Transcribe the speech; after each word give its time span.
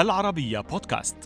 العربية 0.00 0.60
بودكاست. 0.60 1.16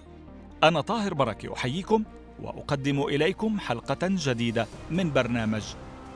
أنا 0.65 0.81
طاهر 0.81 1.15
بركة 1.15 1.53
أحييكم 1.53 2.05
وأقدم 2.43 3.03
إليكم 3.03 3.61
حلقة 3.61 3.99
جديدة 4.03 4.67
من 4.91 5.13
برنامج 5.13 5.63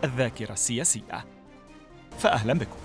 الذاكرة 0.04 0.52
السياسية. 0.52 1.24
فأهلا 2.18 2.52
بكم. 2.52 2.76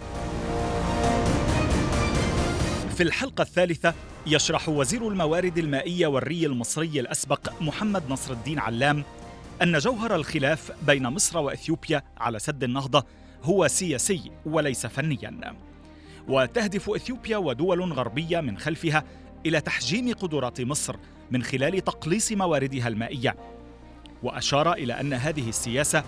في 2.95 3.03
الحلقة 3.03 3.41
الثالثة 3.41 3.93
يشرح 4.27 4.69
وزير 4.69 5.07
الموارد 5.07 5.57
المائية 5.57 6.07
والري 6.07 6.45
المصري 6.45 6.99
الأسبق 6.99 7.61
محمد 7.61 8.03
نصر 8.09 8.33
الدين 8.33 8.59
علام 8.59 9.03
أن 9.61 9.77
جوهر 9.77 10.15
الخلاف 10.15 10.71
بين 10.87 11.07
مصر 11.07 11.37
وإثيوبيا 11.37 12.03
على 12.17 12.39
سد 12.39 12.63
النهضة 12.63 13.05
هو 13.43 13.67
سياسي 13.67 14.31
وليس 14.45 14.85
فنيا. 14.85 15.55
وتهدف 16.27 16.89
إثيوبيا 16.89 17.37
ودول 17.37 17.93
غربية 17.93 18.41
من 18.41 18.57
خلفها 18.57 19.03
إلى 19.45 19.61
تحجيم 19.61 20.13
قدرات 20.13 20.61
مصر 20.61 20.95
من 21.31 21.43
خلال 21.43 21.83
تقليص 21.83 22.31
مواردها 22.31 22.87
المائية. 22.87 23.35
وأشار 24.23 24.73
إلى 24.73 24.99
أن 24.99 25.13
هذه 25.13 25.49
السياسة 25.49 26.03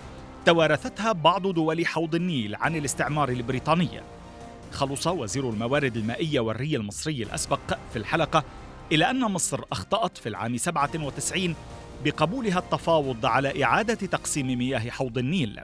توارثتها 0.46 1.12
بعض 1.12 1.46
دول 1.46 1.86
حوض 1.86 2.14
النيل 2.14 2.54
عن 2.54 2.76
الاستعمار 2.76 3.28
البريطاني. 3.28 3.88
خلص 4.72 5.06
وزير 5.06 5.50
الموارد 5.50 5.96
المائية 5.96 6.40
والري 6.40 6.76
المصري 6.76 7.22
الأسبق 7.22 7.78
في 7.92 7.96
الحلقة 7.98 8.44
إلى 8.92 9.10
أن 9.10 9.20
مصر 9.20 9.60
أخطأت 9.72 10.18
في 10.18 10.28
العام 10.28 10.56
97 10.56 11.54
بقبولها 12.04 12.58
التفاوض 12.58 13.26
على 13.26 13.64
إعادة 13.64 13.94
تقسيم 13.94 14.58
مياه 14.58 14.90
حوض 14.90 15.18
النيل. 15.18 15.60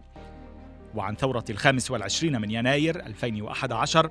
وعن 0.94 1.14
ثورة 1.14 1.44
الخامس 1.50 1.90
والعشرين 1.90 2.40
من 2.40 2.50
يناير 2.50 3.06
2011 3.06 4.10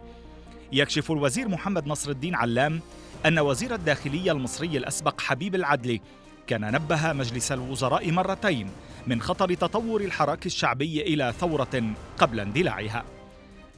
يكشف 0.72 1.12
الوزير 1.12 1.48
محمد 1.48 1.88
نصر 1.88 2.12
الدين 2.12 2.36
علام 2.36 2.82
أن 3.26 3.40
وزير 3.40 3.76
الداخلية 3.76 4.32
المصري 4.32 4.78
الأسبق 4.78 5.22
حبيب 5.22 5.56
العدلي 5.56 6.02
كان 6.48 6.72
نبه 6.72 7.14
مجلس 7.14 7.52
الوزراء 7.52 8.12
مرتين 8.12 8.70
من 9.08 9.22
خطر 9.22 9.54
تطور 9.54 10.02
الحراك 10.02 10.46
الشعبي 10.46 11.02
إلى 11.02 11.34
ثورة 11.40 11.84
قبل 12.18 12.40
اندلاعها. 12.40 13.04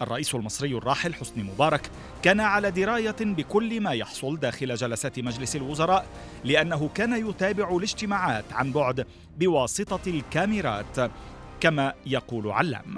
الرئيس 0.02 0.36
المصري 0.36 0.78
الراحل 0.78 1.14
حسني 1.14 1.44
مبارك 1.44 1.90
كان 2.22 2.40
على 2.40 2.72
دراية 2.72 3.16
بكل 3.22 3.82
ما 3.82 3.92
يحصل 3.92 4.40
داخل 4.40 4.76
جلسات 4.76 5.20
مجلس 5.20 5.56
الوزراء 5.56 6.06
لأنه 6.44 6.90
كان 6.96 7.30
يتابع 7.30 7.78
الاجتماعات 7.78 8.46
عن 8.52 8.72
بعد 8.72 9.06
بواسطة 9.38 10.00
الكاميرات 10.08 11.12
كما 11.60 11.94
يقول 12.06 12.52
علام. 12.52 12.96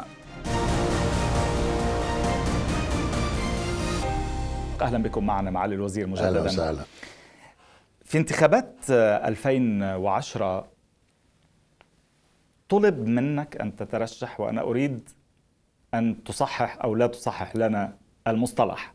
أهلا 4.81 4.97
بكم 5.03 5.25
معنا 5.25 5.51
معالي 5.51 5.75
الوزير 5.75 6.07
مجددا. 6.07 6.27
أهلا 6.27 6.41
وسهلا. 6.41 6.83
في 8.05 8.17
انتخابات 8.17 8.75
2010 8.89 10.67
طلب 12.69 13.07
منك 13.07 13.57
أن 13.57 13.75
تترشح 13.75 14.39
وأنا 14.39 14.61
أريد 14.61 15.09
أن 15.93 16.23
تصحح 16.23 16.79
أو 16.83 16.95
لا 16.95 17.07
تصحح 17.07 17.55
لنا 17.55 17.97
المصطلح. 18.27 18.93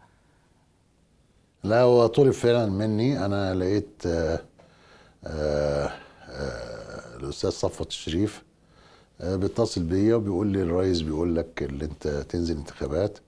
لا 1.64 1.80
هو 1.80 2.06
طلب 2.06 2.30
فعلا 2.30 2.66
مني. 2.66 3.24
أنا 3.26 3.54
لقيت 3.54 4.02
آآ 4.06 4.38
آآ 5.24 5.90
آآ 6.28 7.16
الأستاذ 7.16 7.50
صفوت 7.50 7.88
الشريف 7.88 8.42
بيتصل 9.20 9.82
بيا 9.82 10.14
وبيقول 10.14 10.46
لي 10.46 10.62
الرئيس 10.62 11.00
بيقول 11.00 11.36
لك 11.36 11.62
اللي 11.62 11.84
أنت 11.84 12.08
تنزل 12.08 12.56
انتخابات. 12.56 13.18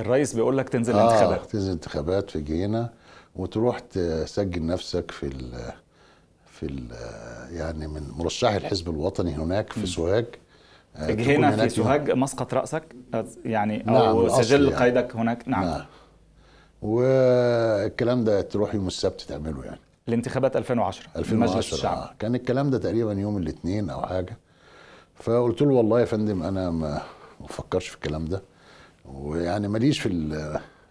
الرئيس 0.00 0.32
بيقول 0.34 0.58
لك 0.58 0.68
تنزل 0.68 0.94
آه 0.94 1.12
انتخابات 1.12 1.50
تنزل 1.50 1.70
انتخابات 1.72 2.30
في 2.30 2.40
جينا 2.40 2.90
وتروح 3.36 3.78
تسجل 3.78 4.66
نفسك 4.66 5.10
في 5.10 5.26
ال 5.26 5.72
في 6.46 6.66
ال 6.66 6.86
يعني 7.56 7.86
من 7.86 8.02
مرشحي 8.16 8.56
الحزب 8.56 8.90
الوطني 8.90 9.34
هناك 9.34 9.72
في 9.72 9.86
سوهاج. 9.86 10.26
هنا 10.96 11.56
في 11.56 11.68
سوهاج 11.68 12.10
مسقط 12.10 12.54
رأسك 12.54 12.82
يعني 13.44 13.88
أو 13.88 14.26
نعم 14.26 14.42
سجل 14.42 14.64
يعني. 14.68 14.84
قيدك 14.84 15.16
هناك. 15.16 15.48
نعم, 15.48 15.64
نعم. 15.64 15.84
والكلام 16.82 18.24
ده 18.24 18.40
تروح 18.40 18.74
يوم 18.74 18.86
السبت 18.86 19.20
تعمله 19.20 19.64
يعني. 19.64 19.80
الانتخابات 20.08 20.56
2010 20.56 21.06
2010 21.16 21.54
مجلس 21.56 21.72
الشعب 21.72 21.96
آه. 21.98 22.14
كان 22.18 22.34
الكلام 22.34 22.70
ده 22.70 22.78
تقريبا 22.78 23.12
يوم 23.12 23.36
الاثنين 23.36 23.90
أو 23.90 24.02
حاجة. 24.02 24.36
فقلت 25.14 25.62
له 25.62 25.74
والله 25.74 26.00
يا 26.00 26.04
فندم 26.04 26.42
أنا 26.42 26.70
ما 26.70 27.02
بفكرش 27.40 27.88
في 27.88 27.94
الكلام 27.94 28.24
ده. 28.24 28.42
ويعني 29.14 29.68
ماليش 29.68 30.00
في 30.00 30.08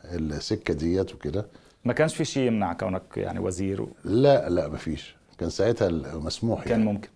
السكة 0.06 0.74
ديت 0.74 1.13
وكده. 1.13 1.46
ما 1.85 1.94
كانش 1.94 2.16
في 2.16 2.25
شيء 2.25 2.47
يمنع 2.47 2.74
كونك 2.74 3.02
يعني 3.18 3.40
وزير 3.40 3.81
و... 3.81 3.88
لا 4.03 4.50
لا 4.50 4.68
مفيش 4.68 5.16
كان 5.38 5.50
ساعتها 5.50 5.90
مسموح 6.13 6.63
كان 6.63 6.80
يعني. 6.80 6.91
ممكن. 6.91 7.09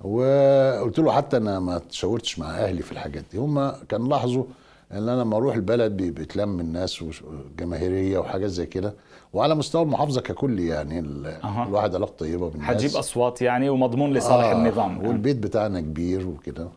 وقلت 0.00 0.98
له 0.98 1.12
حتى 1.12 1.36
أنا 1.36 1.60
ما 1.60 1.78
تشاورتش 1.78 2.38
مع 2.38 2.50
أهلي 2.50 2.82
في 2.82 2.92
الحاجات 2.92 3.24
دي. 3.32 3.38
هم 3.38 3.70
كان 3.88 4.08
لاحظوا 4.08 4.44
إن 4.92 5.08
أنا 5.08 5.20
لما 5.20 5.36
أروح 5.36 5.54
البلد 5.54 5.92
بيتلم 5.92 6.60
الناس 6.60 7.02
وجماهيريه 7.02 8.18
وحاجات 8.18 8.50
زي 8.50 8.66
كده. 8.66 8.94
وعلى 9.32 9.54
مستوى 9.54 9.82
المحافظة 9.82 10.20
ككل 10.20 10.60
يعني 10.60 10.98
أه. 11.44 11.66
الواحد 11.66 11.94
علاقة 11.94 12.12
طيبة 12.18 12.50
بالناس. 12.50 12.70
هتجيب 12.70 12.96
أصوات 12.96 13.42
يعني 13.42 13.68
ومضمون 13.68 14.12
لصالح 14.12 14.44
آه. 14.44 14.52
النظام. 14.52 14.96
يعني. 14.96 15.08
والبيت 15.08 15.36
بتاعنا 15.36 15.80
كبير 15.80 16.26
وكده. 16.26 16.68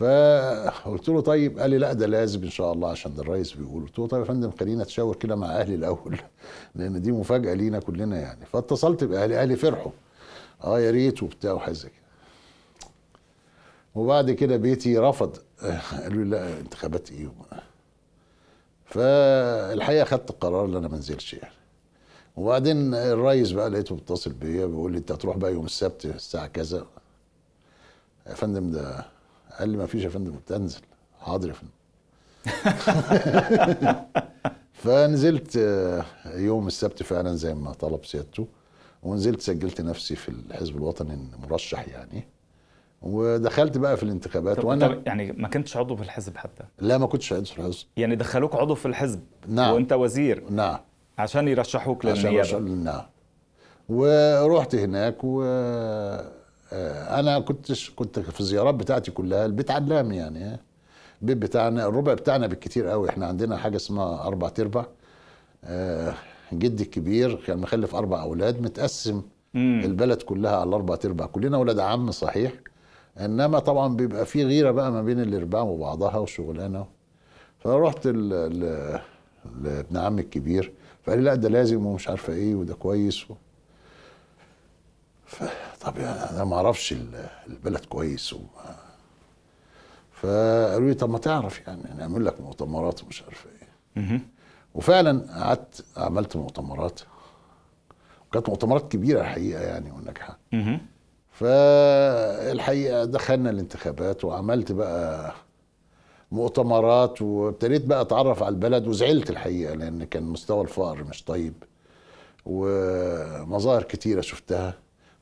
فقلت 0.00 1.08
له 1.08 1.20
طيب 1.20 1.58
قال 1.58 1.70
لي 1.70 1.78
لا 1.78 1.92
ده 1.92 2.06
لازم 2.06 2.42
إن 2.42 2.50
شاء 2.50 2.72
الله 2.72 2.90
عشان 2.90 3.14
ده 3.14 3.22
الرئيس 3.22 3.52
بيقول. 3.52 3.82
قلت 3.82 3.98
له 3.98 4.06
طيب 4.06 4.20
يا 4.20 4.26
فندم 4.26 4.50
خلينا 4.50 4.82
اتشاور 4.82 5.16
كده 5.16 5.36
مع 5.36 5.46
أهلي 5.46 5.74
الأول 5.74 6.18
لأن 6.74 7.02
دي 7.02 7.12
مفاجأة 7.12 7.54
لينا 7.54 7.78
كلنا 7.80 8.20
يعني. 8.20 8.46
فاتصلت 8.46 9.04
بأهلي 9.04 9.42
أهلي 9.42 9.56
فرحوا. 9.56 9.92
آه 10.64 10.80
يا 10.80 10.90
ريت 10.90 11.22
وبتاع 11.22 11.52
وحاجة 11.52 11.72
زي 11.72 11.88
كده. 11.88 12.00
وبعد 13.94 14.30
كده 14.30 14.56
بيتي 14.56 14.98
رفض. 14.98 15.36
قالوا 16.02 16.24
لي 16.24 16.30
لا 16.30 16.60
انتخابات 16.60 17.10
إيه 17.10 17.30
فالحقيقة 18.84 20.04
خدت 20.04 20.30
القرار 20.30 20.64
إن 20.64 20.76
أنا 20.76 20.88
ما 20.88 20.96
انزلش 20.96 21.34
يعني. 21.34 21.54
وبعدين 22.36 22.94
الرئيس 22.94 23.50
بقى 23.52 23.70
لقيته 23.70 23.94
بيتصل 23.94 24.32
بيا 24.32 24.66
بيقول 24.66 24.92
لي 24.92 24.98
أنت 24.98 25.12
هتروح 25.12 25.36
بقى 25.36 25.52
يوم 25.52 25.64
السبت 25.66 26.04
الساعة 26.04 26.46
كذا. 26.46 26.86
يا 28.26 28.34
فندم 28.34 28.70
ده 28.70 29.04
قال 29.58 29.68
لي 29.68 29.76
ما 29.76 29.86
فيش 29.86 30.04
يا 30.04 30.08
فندم 30.08 30.32
قلت 30.32 30.52
انزل 30.52 30.80
حاضر 31.20 31.48
يا 31.48 31.54
فندم. 31.54 31.70
فنزلت 34.72 35.56
يوم 36.26 36.66
السبت 36.66 37.02
فعلا 37.02 37.34
زي 37.34 37.54
ما 37.54 37.72
طلب 37.72 38.04
سيادته 38.04 38.46
ونزلت 39.02 39.40
سجلت 39.40 39.80
نفسي 39.80 40.16
في 40.16 40.28
الحزب 40.28 40.76
الوطني 40.76 41.18
مرشح 41.48 41.88
يعني 41.88 42.24
ودخلت 43.02 43.78
بقى 43.78 43.96
في 43.96 44.02
الانتخابات 44.02 44.64
وأنا 44.64 45.02
يعني 45.06 45.32
ما 45.32 45.48
كنتش 45.48 45.76
عضو 45.76 45.96
في 45.96 46.02
الحزب 46.02 46.36
حتى؟ 46.36 46.64
لا 46.78 46.98
ما 46.98 47.06
كنتش 47.06 47.32
عضو 47.32 47.44
في 47.44 47.58
الحزب. 47.58 47.86
يعني 47.96 48.16
دخلوك 48.16 48.54
عضو 48.54 48.74
في 48.74 48.86
الحزب 48.86 49.20
نعم. 49.48 49.74
وأنت 49.74 49.92
وزير؟ 49.92 50.44
نعم. 50.50 50.78
عشان 51.18 51.48
يرشحوك 51.48 52.06
عشان 52.06 52.30
للنيابة. 52.30 52.58
نعم. 52.58 53.02
ورحت 53.88 54.74
هناك 54.74 55.16
و 55.24 55.42
أنا 56.72 57.40
كنت 57.40 57.72
كنت 57.96 58.18
في 58.18 58.40
الزيارات 58.40 58.74
بتاعتي 58.74 59.10
كلها 59.10 59.46
البيت 59.46 59.70
علام 59.70 60.12
يعني 60.12 60.58
البيت 61.22 61.36
بتاعنا 61.36 61.86
الربع 61.86 62.14
بتاعنا 62.14 62.46
بالكتير 62.46 62.86
قوي. 62.86 63.08
إحنا 63.08 63.26
عندنا 63.26 63.56
حاجة 63.56 63.76
اسمها 63.76 64.22
أربع 64.26 64.48
تربع 64.48 64.86
جدي 66.52 66.82
الكبير 66.82 67.34
كان 67.46 67.58
مخلف 67.58 67.94
أربع 67.94 68.22
أولاد 68.22 68.62
متقسم 68.62 69.22
مم. 69.54 69.82
البلد 69.84 70.22
كلها 70.22 70.56
على 70.56 70.68
الأربع 70.68 70.94
تربع 70.96 71.26
كلنا 71.26 71.56
ولاد 71.58 71.78
عم 71.78 72.10
صحيح 72.10 72.52
إنما 73.20 73.58
طبعا 73.58 73.96
بيبقى 73.96 74.26
في 74.26 74.44
غيرة 74.44 74.70
بقى 74.70 74.92
ما 74.92 75.02
بين 75.02 75.20
الأرباع 75.20 75.62
وبعضها 75.62 76.16
وشغلانة. 76.18 76.86
فرحت 77.58 78.06
لابن 78.06 79.96
عمي 79.96 80.20
الكبير 80.22 80.72
فقال 81.04 81.18
لي 81.18 81.24
لا 81.24 81.34
ده 81.34 81.48
لازم 81.48 81.86
ومش 81.86 82.08
عارفة 82.08 82.32
إيه 82.32 82.54
وده 82.54 82.74
كويس 82.74 83.30
و... 83.30 83.34
ف... 85.26 85.44
طب 85.80 85.98
يعني 85.98 86.30
أنا 86.30 86.44
ما 86.44 86.56
أعرفش 86.56 86.94
البلد 87.48 87.84
كويس 87.84 88.32
و... 88.32 88.38
فقالوا 90.12 90.88
لي 90.88 90.94
طب 90.94 91.10
ما 91.10 91.18
تعرف 91.18 91.60
يعني 91.66 91.82
نعمل 91.98 92.24
لك 92.24 92.40
مؤتمرات 92.40 93.02
ومش 93.04 93.22
عارفه 93.22 93.50
إيه. 93.50 93.68
وفعلا 94.74 95.40
قعدت 95.44 95.84
عملت 95.96 96.36
مؤتمرات 96.36 97.00
وكانت 98.28 98.48
مؤتمرات 98.48 98.92
كبيرة 98.92 99.20
الحقيقة 99.20 99.60
يعني 99.62 99.90
وناجحه. 99.90 100.38
فالحقيقة 101.30 103.04
دخلنا 103.04 103.50
الانتخابات 103.50 104.24
وعملت 104.24 104.72
بقى 104.72 105.34
مؤتمرات 106.32 107.22
وابتديت 107.22 107.84
بقى 107.84 108.00
أتعرف 108.00 108.42
على 108.42 108.52
البلد 108.52 108.86
وزعلت 108.86 109.30
الحقيقة 109.30 109.74
لأن 109.74 110.04
كان 110.04 110.22
مستوى 110.22 110.62
الفقر 110.62 111.04
مش 111.04 111.24
طيب 111.24 111.54
ومظاهر 112.46 113.82
كتيرة 113.82 114.20
شفتها 114.20 114.74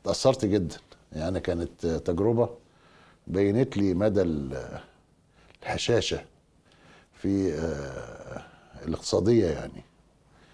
تأثرت 0.04 0.44
جدا. 0.44 0.76
يعني 1.12 1.40
كانت 1.40 1.86
تجربة 1.86 2.48
بينت 3.26 3.76
لي 3.76 3.94
مدى 3.94 4.22
الهشاشه 5.62 6.20
في 7.12 7.54
الاقتصادية 8.86 9.46
يعني 9.46 9.82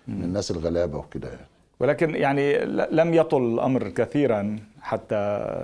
من 0.08 0.25
الناس 0.25 0.50
الغلابة 0.50 0.99
وكده 0.99 1.29
يعني. 1.29 1.46
ولكن 1.81 2.14
يعني 2.14 2.64
لم 2.67 3.14
يطل 3.14 3.43
الأمر 3.43 3.88
كثيرا 3.88 4.58
حتى 4.81 5.17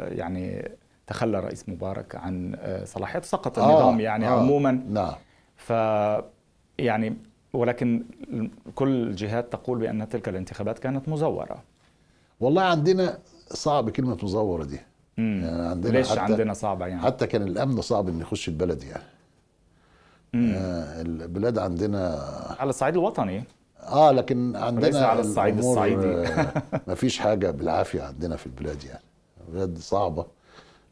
يعني 0.08 0.70
تخلى 1.06 1.40
رئيس 1.40 1.68
مبارك 1.68 2.14
عن 2.14 2.56
آه، 2.58 2.84
صلاحيته 2.84 3.26
سقط 3.26 3.58
آه 3.58 3.64
النظام 3.64 4.00
يعني 4.00 4.26
آه 4.26 4.30
عموما. 4.30 4.70
نعم. 4.88 5.14
ف 5.56 5.70
يعني 6.78 7.16
ولكن 7.52 8.04
كل 8.74 8.88
الجهات 8.88 9.52
تقول 9.52 9.78
بأن 9.78 10.08
تلك 10.08 10.28
الانتخابات 10.28 10.78
كانت 10.78 11.08
مزورة. 11.08 11.62
والله 12.40 12.62
عندنا 12.62 13.18
صعب 13.52 13.90
كلمة 13.90 14.16
مزورة 14.22 14.64
دي. 14.64 14.80
يعني 15.18 15.68
عندنا 15.68 15.92
ليش 15.92 16.10
حتى 16.10 16.20
عندنا 16.20 16.52
صعبة 16.54 16.86
يعني؟ 16.86 17.02
حتى 17.02 17.26
كان 17.26 17.42
الأمن 17.42 17.80
صعب 17.80 18.08
ان 18.08 18.20
يخش 18.20 18.48
البلد 18.48 18.82
يعني. 18.82 19.02
آه 20.34 21.02
البلاد 21.02 21.58
عندنا 21.58 22.18
على 22.58 22.70
الصعيد 22.70 22.94
الوطني؟ 22.94 23.44
آه 23.80 24.10
لكن 24.12 24.56
عندنا 24.56 25.06
على 25.06 25.20
الصعيد 25.20 25.58
الصعيدي. 25.58 26.06
آه 26.06 26.52
ما 26.88 26.94
فيش 26.94 27.18
حاجة 27.18 27.50
بالعافية 27.50 28.02
عندنا 28.02 28.36
في 28.36 28.46
البلاد 28.46 28.84
يعني. 28.84 29.04
بلاد 29.48 29.78
صعبة. 29.78 30.26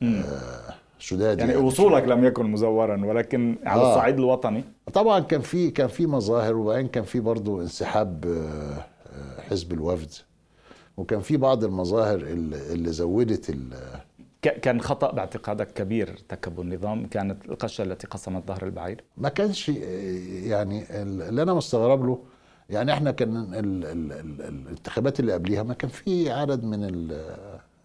آه 0.03 0.75
شداد 0.99 1.39
يعني, 1.39 1.53
يعني. 1.53 1.65
وصولك 1.65 2.05
لم 2.05 2.25
يكن 2.25 2.47
مزورا 2.47 3.05
ولكن 3.07 3.57
على 3.65 3.83
آه. 3.83 3.91
الصعيد 3.93 4.19
الوطني؟ 4.19 4.65
طبعا 4.93 5.21
كان 5.21 5.41
في 5.41 5.71
كان 5.71 5.89
في 5.89 6.07
مظاهر 6.07 6.57
وبعدين 6.57 6.89
كان 6.89 7.05
في 7.05 7.21
برضه 7.21 7.61
انسحاب 7.63 8.25
آه، 8.27 8.87
آه، 9.13 9.41
حزب 9.51 9.73
الوفد. 9.73 10.11
وكان 10.99 11.21
في 11.21 11.37
بعض 11.37 11.65
المظاهر 11.65 12.17
اللي, 12.17 12.93
زودت 12.93 13.57
كان 14.43 14.81
خطأ 14.81 15.13
باعتقادك 15.13 15.73
كبير 15.73 16.11
ارتكبه 16.11 16.63
النظام 16.63 17.07
كانت 17.07 17.45
القشة 17.45 17.83
التي 17.83 18.07
قسمت 18.07 18.49
ظهر 18.49 18.65
البعير؟ 18.65 19.05
ما 19.17 19.29
كانش 19.29 19.69
يعني 19.69 21.03
اللي 21.03 21.43
أنا 21.43 21.55
مستغرب 21.55 22.07
له 22.07 22.19
يعني 22.71 22.93
إحنا 22.93 23.11
كان 23.11 23.37
ال 23.37 23.85
ال 23.85 24.13
ال 24.13 24.43
الانتخابات 24.43 25.21
اللي 25.21 25.33
قبليها 25.33 25.63
ما 25.63 25.75
كان 25.75 25.91
في 25.91 26.31
عدد 26.31 26.65
من 26.65 26.85
ال 26.85 27.13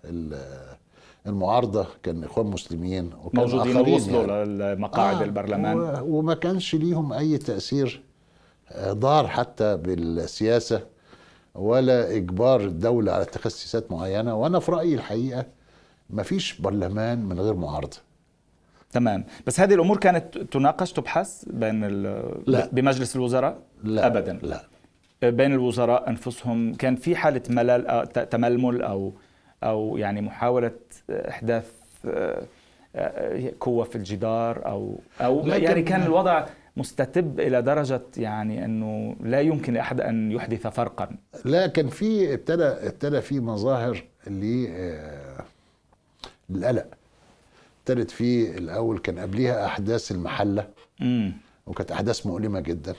ال 0.05 0.39
المعارضة 1.27 1.87
كان 2.03 2.23
إخوان 2.23 2.45
مسلمين 2.45 3.11
وكان 3.23 3.41
موجودين 3.41 3.77
وصلوا 3.77 4.21
يعني. 4.23 4.75
لمقاعد 4.75 5.15
آه 5.15 5.23
البرلمان. 5.23 6.01
وما 6.01 6.33
كانش 6.33 6.75
ليهم 6.75 7.13
أي 7.13 7.37
تأثير 7.37 8.03
آه، 8.69 8.93
ضار 8.93 9.27
حتى 9.27 9.77
بالسياسة. 9.77 10.92
ولا 11.55 12.15
إجبار 12.15 12.61
الدولة 12.61 13.11
على 13.11 13.25
سياسات 13.33 13.91
معينة 13.91 14.35
وأنا 14.35 14.59
في 14.59 14.71
رأيي 14.71 14.95
الحقيقة 14.95 15.45
ما 16.09 16.23
فيش 16.23 16.61
برلمان 16.61 17.25
من 17.25 17.39
غير 17.39 17.53
معارضة. 17.53 17.97
تمام. 18.91 19.25
بس 19.47 19.59
هذه 19.59 19.73
الأمور 19.73 19.97
كانت 19.97 20.37
تناقش 20.37 20.91
تبحث 20.91 21.45
بين 21.47 21.87
لا. 22.47 22.69
بمجلس 22.71 23.15
الوزراء؟ 23.15 23.57
لا. 23.83 24.07
ابدا. 24.07 24.39
لا. 24.43 24.63
بين 25.31 25.53
الوزراء 25.53 26.09
أنفسهم 26.09 26.73
كان 26.73 26.95
في 26.95 27.15
حالة 27.15 27.41
ملل 27.49 27.87
أو 27.87 28.03
تململ 28.03 28.81
أو 28.81 29.13
أو 29.63 29.97
يعني 29.97 30.21
محاولة 30.21 30.71
إحداث 31.09 31.71
آه، 32.05 32.43
قوة 33.59 33.83
في 33.83 33.95
الجدار 33.95 34.65
أو 34.65 34.99
أو 35.21 35.47
يعني 35.47 35.81
كان 35.81 36.03
الوضع 36.03 36.45
مستتب 36.77 37.39
إلى 37.39 37.61
درجة 37.61 38.01
يعني 38.17 38.65
أنه 38.65 39.15
لا 39.19 39.41
يمكن 39.41 39.73
لأحد 39.73 40.01
أن 40.01 40.31
يحدث 40.31 40.67
فرقا. 40.67 41.17
لا 41.45 41.67
كان 41.67 41.87
في 41.89 42.33
ابتدى 42.33 42.63
ابتدى 42.63 43.21
في 43.21 43.39
مظاهر 43.39 44.03
آه، 44.27 45.45
للقلق. 46.49 46.85
ابتدت 47.79 48.11
في 48.11 48.57
الأول 48.57 48.99
كان 48.99 49.19
قبليها 49.19 49.65
أحداث 49.65 50.11
المحلة. 50.11 50.67
امم 51.01 51.33
وكانت 51.67 51.91
أحداث 51.91 52.25
مؤلمة 52.25 52.59
جدا. 52.59 52.95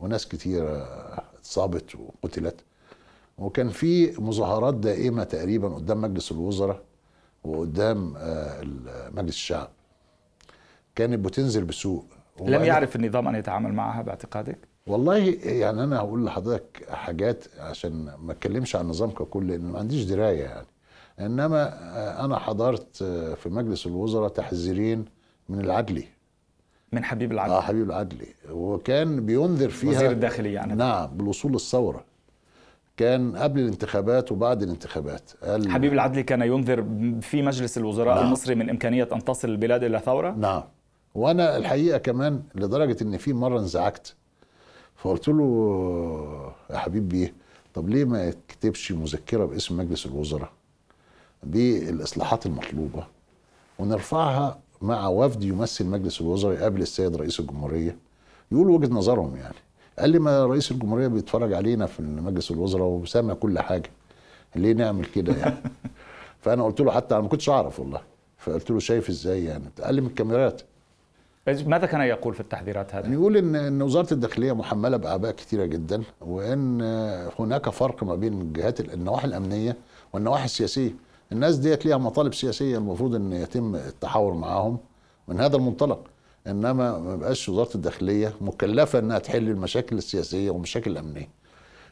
وناس 0.00 0.28
كتير 0.28 0.82
اتصابت 1.38 1.94
وقتلت. 1.94 2.56
وكان 3.38 3.68
في 3.68 4.20
مظاهرات 4.20 4.74
دائمة 4.74 5.24
تقريبا 5.24 5.68
قدام 5.68 6.00
مجلس 6.00 6.32
الوزراء 6.32 6.82
وقدام 7.44 8.14
آه، 8.16 8.62
مجلس 9.10 9.34
الشعب. 9.34 9.68
كانت 10.94 11.18
بتنزل 11.24 11.64
بسوء 11.64 12.04
لم 12.40 12.64
يعرف 12.64 12.96
النظام 12.96 13.28
أن 13.28 13.34
يتعامل 13.34 13.72
معها 13.72 14.02
باعتقادك؟ 14.02 14.58
والله 14.86 15.16
يعني 15.44 15.84
أنا 15.84 15.98
هقول 15.98 16.24
لحضرتك 16.24 16.86
حاجات 16.90 17.44
عشان 17.58 18.12
ما 18.18 18.32
أتكلمش 18.32 18.76
عن 18.76 18.82
النظام 18.82 19.10
ككل 19.10 19.48
لأن 19.48 19.60
ما 19.60 19.78
عنديش 19.78 20.04
دراية 20.04 20.42
يعني. 20.42 20.66
إنما 21.20 21.62
آه، 21.62 22.24
أنا 22.24 22.38
حضرت 22.38 23.02
آه، 23.02 23.34
في 23.34 23.48
مجلس 23.48 23.86
الوزراء 23.86 24.28
تحذيرين 24.28 25.04
من 25.48 25.60
العدلي 25.60 26.04
من 26.92 27.04
حبيب 27.04 27.32
العدلي 27.32 27.54
آه 27.56 27.60
حبيب 27.60 27.86
العدلي 27.86 28.26
وكان 28.50 29.26
بينذر 29.26 29.68
فيها 29.68 29.90
وزير 29.90 30.10
الداخليه 30.10 30.54
يعني. 30.54 30.74
نعم 30.74 31.06
بالوصول 31.06 31.52
للثوره 31.52 32.04
كان 32.96 33.36
قبل 33.36 33.60
الانتخابات 33.60 34.32
وبعد 34.32 34.62
الانتخابات. 34.62 35.30
قال 35.42 35.70
حبيب 35.70 35.92
العدلي 35.92 36.22
كان 36.22 36.42
ينذر 36.42 36.84
في 37.20 37.42
مجلس 37.42 37.78
الوزراء 37.78 38.14
نعم. 38.14 38.26
المصري 38.26 38.54
من 38.54 38.70
إمكانية 38.70 39.08
أن 39.12 39.24
تصل 39.24 39.48
البلاد 39.48 39.84
إلى 39.84 39.98
ثورة؟ 39.98 40.30
نعم. 40.30 40.62
وأنا 41.14 41.56
الحقيقة 41.56 41.98
كمان 41.98 42.42
لدرجة 42.54 42.96
إن 43.02 43.16
في 43.16 43.32
مرة 43.32 43.58
انزعجت 43.58 44.14
فقلت 44.96 45.28
له 45.28 46.52
يا 46.70 46.78
حبيب 46.78 47.08
بيه 47.08 47.34
طب 47.74 47.88
ليه 47.88 48.04
ما 48.04 48.24
يكتبش 48.24 48.92
مذكرة 48.92 49.44
باسم 49.44 49.76
مجلس 49.76 50.06
الوزراء؟ 50.06 50.52
بالاصلاحات 51.42 52.46
المطلوبة 52.46 53.06
ونرفعها 53.78 54.58
مع 54.82 55.08
وفد 55.08 55.42
يمثل 55.44 55.86
مجلس 55.86 56.20
الوزراء 56.20 56.54
يقابل 56.54 56.82
السيد 56.82 57.16
رئيس 57.16 57.40
الجمهورية. 57.40 57.96
يقول 58.52 58.70
وجهة 58.70 58.94
نظرهم 58.94 59.36
يعني. 59.36 59.54
قال 59.98 60.10
لي 60.10 60.18
ما 60.18 60.46
رئيس 60.46 60.70
الجمهورية 60.70 61.06
بيتفرج 61.06 61.52
علينا 61.52 61.86
في 61.86 62.02
مجلس 62.02 62.50
الوزراء 62.50 62.86
وسامع 62.86 63.34
كل 63.34 63.58
حاجة 63.58 63.90
ليه 64.56 64.72
نعمل 64.72 65.04
كده 65.04 65.36
يعني؟ 65.36 65.56
فأنا 66.42 66.64
قلت 66.64 66.80
له 66.80 66.92
حتى 66.92 67.14
أنا 67.14 67.22
ما 67.22 67.28
كنتش 67.28 67.48
أعرف 67.48 67.80
والله. 67.80 68.00
فقلت 68.38 68.70
له 68.70 68.78
شايف 68.78 69.08
إزاي 69.08 69.44
يعني؟ 69.44 69.64
قال 69.82 69.94
لي 69.94 70.00
من 70.00 70.06
الكاميرات. 70.06 70.62
ماذا 71.48 71.86
كان 71.86 72.00
يقول 72.00 72.34
في 72.34 72.40
التحذيرات 72.40 72.94
هذه؟ 72.94 73.02
يعني 73.02 73.14
يقول 73.14 73.36
ان 73.36 73.56
إن 73.56 73.82
وزارة 73.82 74.14
الداخلية 74.14 74.52
محملة 74.52 74.96
باعباء 74.96 75.32
كثيره 75.32 75.64
جدا 75.64 76.02
وإن 76.20 76.82
هناك 77.38 77.68
فرق 77.68 78.04
ما 78.04 78.14
بين 78.14 78.40
الجهات 78.40 78.80
النواحي 78.80 79.26
الأمنية 79.26 79.76
والنواحي 80.12 80.44
السياسية. 80.44 80.90
الناس 81.32 81.56
ديت 81.56 81.86
ليها 81.86 81.96
مطالب 81.96 82.34
سياسية 82.34 82.78
المفروض 82.78 83.14
إن 83.14 83.32
يتم 83.32 83.74
التحاور 83.76 84.34
معاهم 84.34 84.78
من 85.28 85.40
هذا 85.40 85.56
المنطلق. 85.56 86.04
إنما 86.46 86.98
ما 86.98 87.16
بقاش 87.16 87.48
وزارة 87.48 87.74
الداخلية 87.74 88.32
مكلفة 88.40 88.98
إنها 88.98 89.18
تحل 89.18 89.48
المشاكل 89.48 89.98
السياسية 89.98 90.50
والمشاكل 90.50 90.90
الأمنية. 90.90 91.28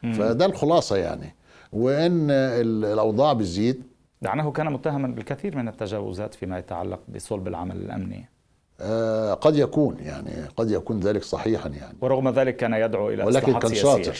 فده 0.03 0.45
الخلاصة 0.45 0.97
يعني. 0.97 1.35
وإن 1.73 2.27
الأوضاع 2.31 3.33
بتزيد. 3.33 3.83
لعنه 4.21 4.51
كان 4.51 4.73
متهما 4.73 5.07
بالكثير 5.07 5.57
من 5.57 5.67
التجاوزات 5.67 6.33
فيما 6.33 6.57
يتعلق 6.59 6.99
بصلب 7.15 7.47
العمل 7.47 7.75
الأمني. 7.75 8.29
قد 9.41 9.55
يكون 9.55 9.97
يعني 9.99 10.31
قد 10.57 10.71
يكون 10.71 10.99
ذلك 10.99 11.23
صحيحا 11.23 11.69
يعني. 11.69 11.97
ورغم 12.01 12.29
ذلك 12.29 12.55
كان 12.55 12.73
يدعو 12.73 13.09
إلى 13.09 13.23
ولكن 13.23 13.59
كان 13.59 13.75
شاطر 13.75 14.17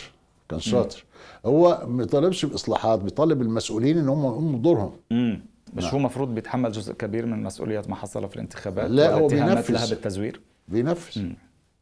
كان 0.49 0.59
شاطر. 0.59 1.03
هو 1.45 1.83
ما 1.87 1.97
بيطالبش 1.97 2.45
باصلاحات 2.45 2.99
بيطالب 2.99 3.41
المسؤولين 3.41 3.97
إن 3.97 4.09
هم 4.09 4.25
يقوموا 4.25 4.59
بدورهم 4.59 4.91
امم 5.11 5.41
مش 5.73 5.83
نعم. 5.83 5.91
هو 5.91 5.97
المفروض 5.97 6.35
بيتحمل 6.35 6.71
جزء 6.71 6.93
كبير 6.93 7.25
من 7.25 7.43
مسؤوليه 7.43 7.81
ما 7.87 7.95
حصل 7.95 8.29
في 8.29 8.35
الانتخابات 8.35 8.89
لا 8.89 9.13
هو 9.13 9.27
بينفذ 9.27 9.73
لها 9.73 9.85
بالتزوير. 9.89 10.41
بينفذ. 10.67 11.21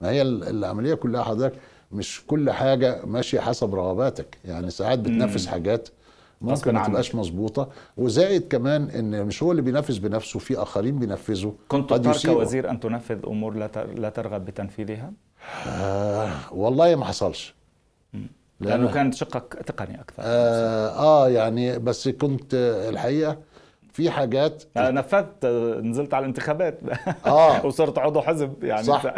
ما 0.02 0.10
هي 0.10 0.22
العملية 0.22 0.94
كلها 0.94 1.24
حضرتك 1.24 1.56
مش 1.92 2.22
كل 2.28 2.52
حاجة 2.52 3.06
ماشية 3.06 3.40
حسب 3.40 3.76
رغباتك. 3.76 4.38
يعني 4.46 4.70
ساعات 4.70 5.00
بتنفذ 5.00 5.48
حاجات 5.48 5.90
ممكن 6.42 6.74
ما 6.74 6.88
تبقاش 6.88 7.16
مظبوطة. 7.16 7.70
وزائد 7.98 8.48
كمان 8.48 8.90
إن 8.90 9.26
مش 9.26 9.44
هو 9.44 9.52
اللي 9.52 9.62
بينفذ 9.62 10.00
بنفسه 10.00 10.40
في 10.40 10.58
آخرين 10.58 11.00
بينفذوا. 11.00 11.52
كنت 11.68 11.94
تختار 11.94 12.36
كوزير 12.36 12.70
أن 12.70 12.80
تنفذ 12.80 13.26
أمور 13.28 13.54
لا 13.96 14.10
ترغب 14.10 14.46
بتنفيذها؟ 14.46 15.12
آه 15.68 16.30
والله 16.52 16.96
ما 16.96 17.06
حصلش. 17.06 17.56
لأنه 18.60 18.92
كان 18.92 19.12
شقك 19.12 19.54
تقني 19.66 20.02
أكثر. 20.02 20.16
آه, 20.20 20.90
آه 20.90 21.30
يعني 21.30 21.80
بس 21.80 22.10
كنت 22.10 22.54
الحقيقة 22.90 23.38
في 23.92 24.10
حاجات 24.12 24.64
نفذت 24.78 25.46
نزلت 25.84 26.14
على 26.14 26.24
الانتخابات. 26.24 26.80
آه. 27.26 27.66
وصرت 27.66 27.98
عضو 27.98 28.22
حزب 28.22 28.64
يعني. 28.64 28.84
صح. 28.84 29.04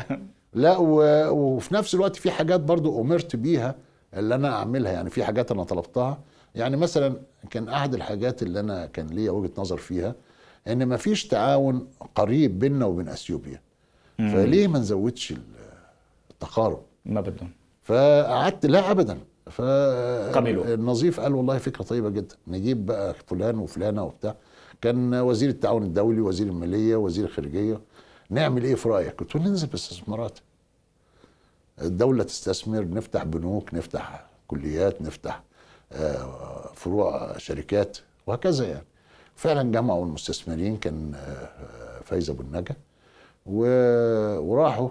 لا 0.53 0.77
و... 0.77 1.01
وفي 1.31 1.73
نفس 1.73 1.93
الوقت 1.95 2.15
في 2.15 2.31
حاجات 2.31 2.59
برضو 2.59 3.01
أمرت 3.01 3.35
بيها 3.35 3.75
اللي 4.13 4.35
أنا 4.35 4.55
أعملها 4.55 4.91
يعني 4.91 5.09
في 5.09 5.23
حاجات 5.23 5.51
أنا 5.51 5.63
طلبتها. 5.63 6.17
يعني 6.57 6.77
مثلا 6.77 7.15
كان 7.49 7.69
أحد 7.69 7.93
الحاجات 7.93 8.43
اللي 8.43 8.59
أنا 8.59 8.85
كان 8.85 9.07
ليا 9.07 9.31
وجهة 9.31 9.51
نظر 9.57 9.77
فيها 9.77 10.15
إن 10.67 10.85
ما 10.85 10.97
فيش 10.97 11.27
تعاون 11.27 11.87
قريب 12.15 12.59
بيننا 12.59 12.85
وبين 12.85 13.07
أثيوبيا. 13.07 13.61
فليه 14.17 14.67
ما 14.67 14.79
نزودش 14.79 15.33
التقارب؟ 16.31 16.81
ما 17.05 17.21
بدهم. 17.21 17.51
فقعدت 17.83 18.65
لا 18.65 18.91
ابدا. 18.91 19.17
قبلوا. 20.35 20.73
النظيف 20.73 21.19
قال 21.19 21.35
والله 21.35 21.57
فكرة 21.57 21.83
طيبة 21.83 22.09
جدا. 22.09 22.35
نجيب 22.47 22.85
بقى 22.85 23.15
فلان 23.27 23.57
وفلانة 23.59 24.03
وبتاع. 24.03 24.35
كان 24.81 25.13
وزير 25.13 25.49
التعاون 25.49 25.83
الدولي 25.83 26.21
وزير 26.21 26.47
المالية 26.47 26.95
وزير 26.95 27.25
الخارجية. 27.25 27.81
نعمل 28.29 28.63
إيه 28.63 28.75
في 28.75 28.89
رأيك؟ 28.89 29.19
قلت 29.19 29.35
له 29.35 29.41
ننزل 29.41 29.67
باستثمارات. 29.67 30.39
الدولة 31.81 32.23
تستثمر 32.23 32.87
نفتح 32.87 33.23
بنوك 33.23 33.73
نفتح 33.73 34.25
كليات 34.47 35.01
نفتح 35.01 35.43
فروع 36.75 37.37
شركات 37.37 37.97
وهكذا 38.27 38.67
يعني. 38.67 38.85
فعلا 39.35 39.71
جمعوا 39.71 40.05
المستثمرين 40.05 40.77
كان 40.77 41.15
آه، 41.15 42.01
فايز 42.05 42.29
أبو 42.29 42.41
النجا. 42.41 42.75
وراحوا 43.45 44.89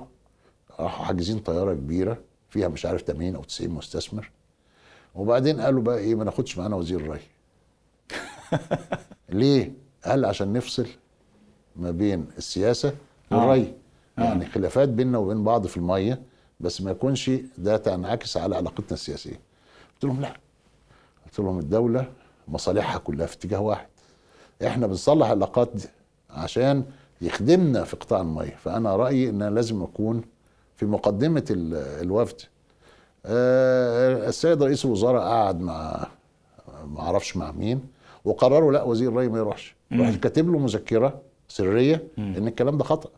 راحوا 0.81 1.05
حاجزين 1.05 1.39
طيارة 1.39 1.75
كبيرة 1.75 2.19
فيها 2.51 2.69
مش 2.69 2.87
عارف 2.87 3.03
80 3.03 3.35
أو 3.37 3.45
90 3.45 3.71
مستثمر. 3.71 4.31
وبعدين 5.15 5.61
قالوا 5.61 5.83
بقى 5.83 5.99
إيه 5.99 6.15
ما 6.15 6.25
ناخدش 6.25 6.59
معانا 6.59 6.77
وزير 6.77 7.01
الري. 7.01 7.21
ليه؟ 9.29 9.73
قال 10.05 10.25
عشان 10.25 10.53
نفصل 10.53 10.87
ما 11.77 11.91
بين 11.91 12.27
السياسة 12.39 12.95
والري. 13.31 13.75
يعني 14.19 14.47
خلافات 14.47 14.89
بيننا 14.89 15.19
وبين 15.19 15.45
بعض 15.45 15.67
في 15.67 15.77
المية 15.77 16.23
بس 16.61 16.81
ما 16.83 16.91
يكونش 16.91 17.31
ده 17.59 17.77
تنعكس 17.77 18.37
على 18.37 18.57
علاقتنا 18.57 18.93
السياسية. 18.93 19.41
قلت 19.95 20.05
لهم 20.05 20.21
لا 20.21 20.37
قلت 21.27 21.39
لهم 21.39 21.59
الدولة 21.59 22.09
مصالحها 22.49 22.99
كلها 22.99 23.27
في 23.27 23.35
اتجاه 23.37 23.61
واحد. 23.61 23.87
إحنا 24.67 24.87
بنصلح 24.87 25.27
العلاقات 25.27 25.71
دي 25.75 25.89
عشان 26.31 26.85
يخدمنا 27.21 27.85
في 27.85 27.97
قطاع 27.97 28.21
الميه 28.21 28.57
فأنا 28.57 28.97
رأيي 28.97 29.31
إن 29.31 29.43
أنا 29.43 29.55
لازم 29.55 29.83
أكون 29.83 30.23
في 30.77 30.87
مقدمة 30.87 31.45
ال- 31.51 31.75
الوفد. 32.03 32.37
آه، 33.27 34.29
السيد 34.29 34.63
رئيس 34.63 34.85
الوزراء 34.85 35.23
قعد 35.23 35.61
مع 35.61 36.07
ما 36.87 37.01
أعرفش 37.01 37.37
مع 37.37 37.53
مين 37.53 37.81
وقرروا 38.25 38.73
لا 38.73 38.83
وزير 38.83 39.09
الري 39.09 39.29
ما 39.29 39.39
يروحش. 39.39 39.75
رحت 39.93 40.15
كاتب 40.21 40.51
له 40.53 40.59
مذكرة 40.59 41.21
سرية 41.49 42.09
إن 42.19 42.49
الكلام 42.49 42.79
ده 42.79 42.85
خطأ. 42.85 43.11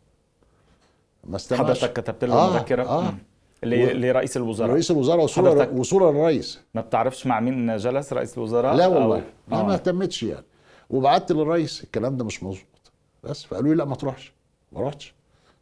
ما 1.25 1.37
استمعش 1.37 1.61
حضرتك 1.61 1.93
كتبت 2.01 2.25
له 2.25 2.35
آه، 2.35 2.55
مذكرة؟ 2.55 3.01
مم. 3.01 3.19
لرئيس 3.63 4.37
الوزراء. 4.37 4.71
رئيس 4.71 4.91
الوزراء 4.91 5.25
وصوره 5.25 5.71
وصورة 5.75 6.11
للرئيس. 6.11 6.61
ما 6.75 6.81
بتعرفش 6.81 7.27
مع 7.27 7.41
مين 7.41 7.77
جلس 7.77 8.13
رئيس 8.13 8.39
الوزراء؟ 8.39 8.75
لا 8.75 8.87
والله. 8.87 9.23
أنا 9.53 9.63
ما 9.63 9.71
آه. 9.71 9.75
اهتمتش 9.75 10.23
يعني. 10.23 10.45
وبعت 10.91 11.33
للرئيس 11.33 11.85
الكلام 11.85 12.17
ده 12.17 12.25
مش 12.25 12.43
مظبوط. 12.43 12.93
بس 13.25 13.45
فقالوا 13.45 13.71
لي 13.71 13.77
لا 13.77 13.85
ما 13.85 13.95
تروحش. 13.95 14.33
ما 14.73 14.81
رحتش. 14.81 15.15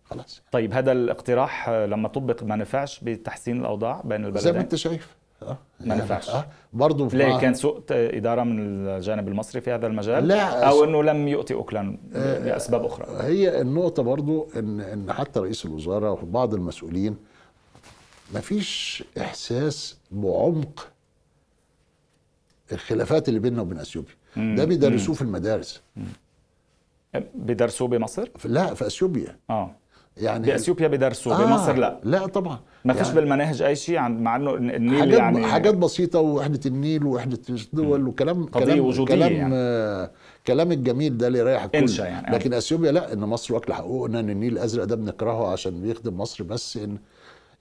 خلاص 0.05 0.43
طيب 0.53 0.73
هذا 0.73 0.93
الاقتراح 0.93 1.69
آه، 1.69 1.87
لما 1.87 2.09
طبق 2.09 2.43
ما 2.43 2.57
نفعش 2.57 3.01
بتحسين 3.01 3.61
الأوضاع 3.61 4.01
بين 4.05 4.17
زي 4.19 4.23
ما 4.23 4.29
البلدين 4.29 4.57
انت 4.57 4.75
شايف. 4.75 5.17
آه 5.43 5.59
ما 5.81 5.95
نفعش. 5.95 6.31
آه 6.31 6.47
برضه 6.73 7.09
في 7.09 7.17
ليه 7.17 7.39
كان 7.39 7.55
سوء 7.55 7.83
إدارة 7.91 8.43
من 8.43 8.59
الجانب 8.89 9.29
المصري 9.29 9.61
في 9.61 9.71
هذا 9.71 9.87
المجال؟ 9.87 10.29
لا، 10.29 10.69
أو 10.69 10.85
إنه 10.85 11.03
لم 11.03 11.29
يؤتي 11.29 11.55
اوكلاند 11.55 11.99
لأسباب 12.45 12.85
أخرى؟ 12.85 13.07
هي 13.21 13.61
النقطة 13.61 14.03
برضو 14.03 14.49
ان 14.57 14.81
إن 14.81 15.13
حتى 15.13 15.41
رئيس 15.41 15.67
الوزراء 15.67 16.13
وبعض 16.13 16.55
المسؤولين 16.55 17.17
مفيش 18.35 19.05
إحساس 19.19 19.97
بعمق 20.11 20.89
الخلافات 22.73 23.29
اللي 23.29 23.41
بيننا 23.41 23.63
وبين 23.63 23.79
أثيوبيا. 23.79 24.15
ده 24.37 24.65
بيدرسوه 24.65 25.15
في 25.15 25.23
المدارس. 25.23 25.83
بدرسوه 27.35 27.89
بمصر؟ 27.89 28.29
لا 28.45 28.75
في 28.75 28.87
أثيوبيا. 28.87 29.37
آه. 29.51 29.71
يعني 30.17 30.47
باثيوبيا 30.47 30.89
بدرسوه 30.89 31.43
آه، 31.43 31.47
بمصر؟ 31.47 31.77
لا. 31.77 32.01
لا 32.05 32.27
طبعا. 32.27 32.61
ما 32.85 32.93
فيش 32.93 33.07
يعني 33.07 33.21
بالمناهج 33.21 33.63
أي 33.63 33.77
شيء 33.77 33.97
عن 33.97 34.23
مع 34.23 34.37
إنه 34.37 34.55
النيل 34.55 35.01
حاجات 35.01 35.19
يعني 35.19 35.47
حاجات 35.47 35.75
بسيطة 35.75 36.21
ووحدة 36.21 36.61
النيل 36.67 37.05
ووحدة 37.05 37.39
الدول 37.49 38.09
وكلام 38.09 38.45
قضية 38.47 38.65
كلام 38.65 38.81
وجودية 38.81 39.15
كلام 39.15 39.33
يعني. 39.33 39.55
آه 39.55 40.11
كلام 40.47 40.73
الجميل 40.73 41.19
ده 41.19 41.27
اللي 41.27 41.39
يريح 41.39 41.65
الكل 41.65 41.99
يعني. 41.99 42.35
لكن 42.35 42.55
أثيوبيا 42.55 42.93
لا 42.93 43.13
إن 43.13 43.19
مصر 43.19 43.55
واكلة 43.55 43.75
حقوقنا 43.75 44.21
إن 44.21 44.31
النيل 44.31 44.53
الأزرق 44.53 44.85
ده 44.85 44.97
بنكرهه 44.97 45.53
عشان 45.53 45.83
بيخدم 45.83 46.21
مصر 46.21 46.45
بس 46.45 46.77
إن 46.77 46.99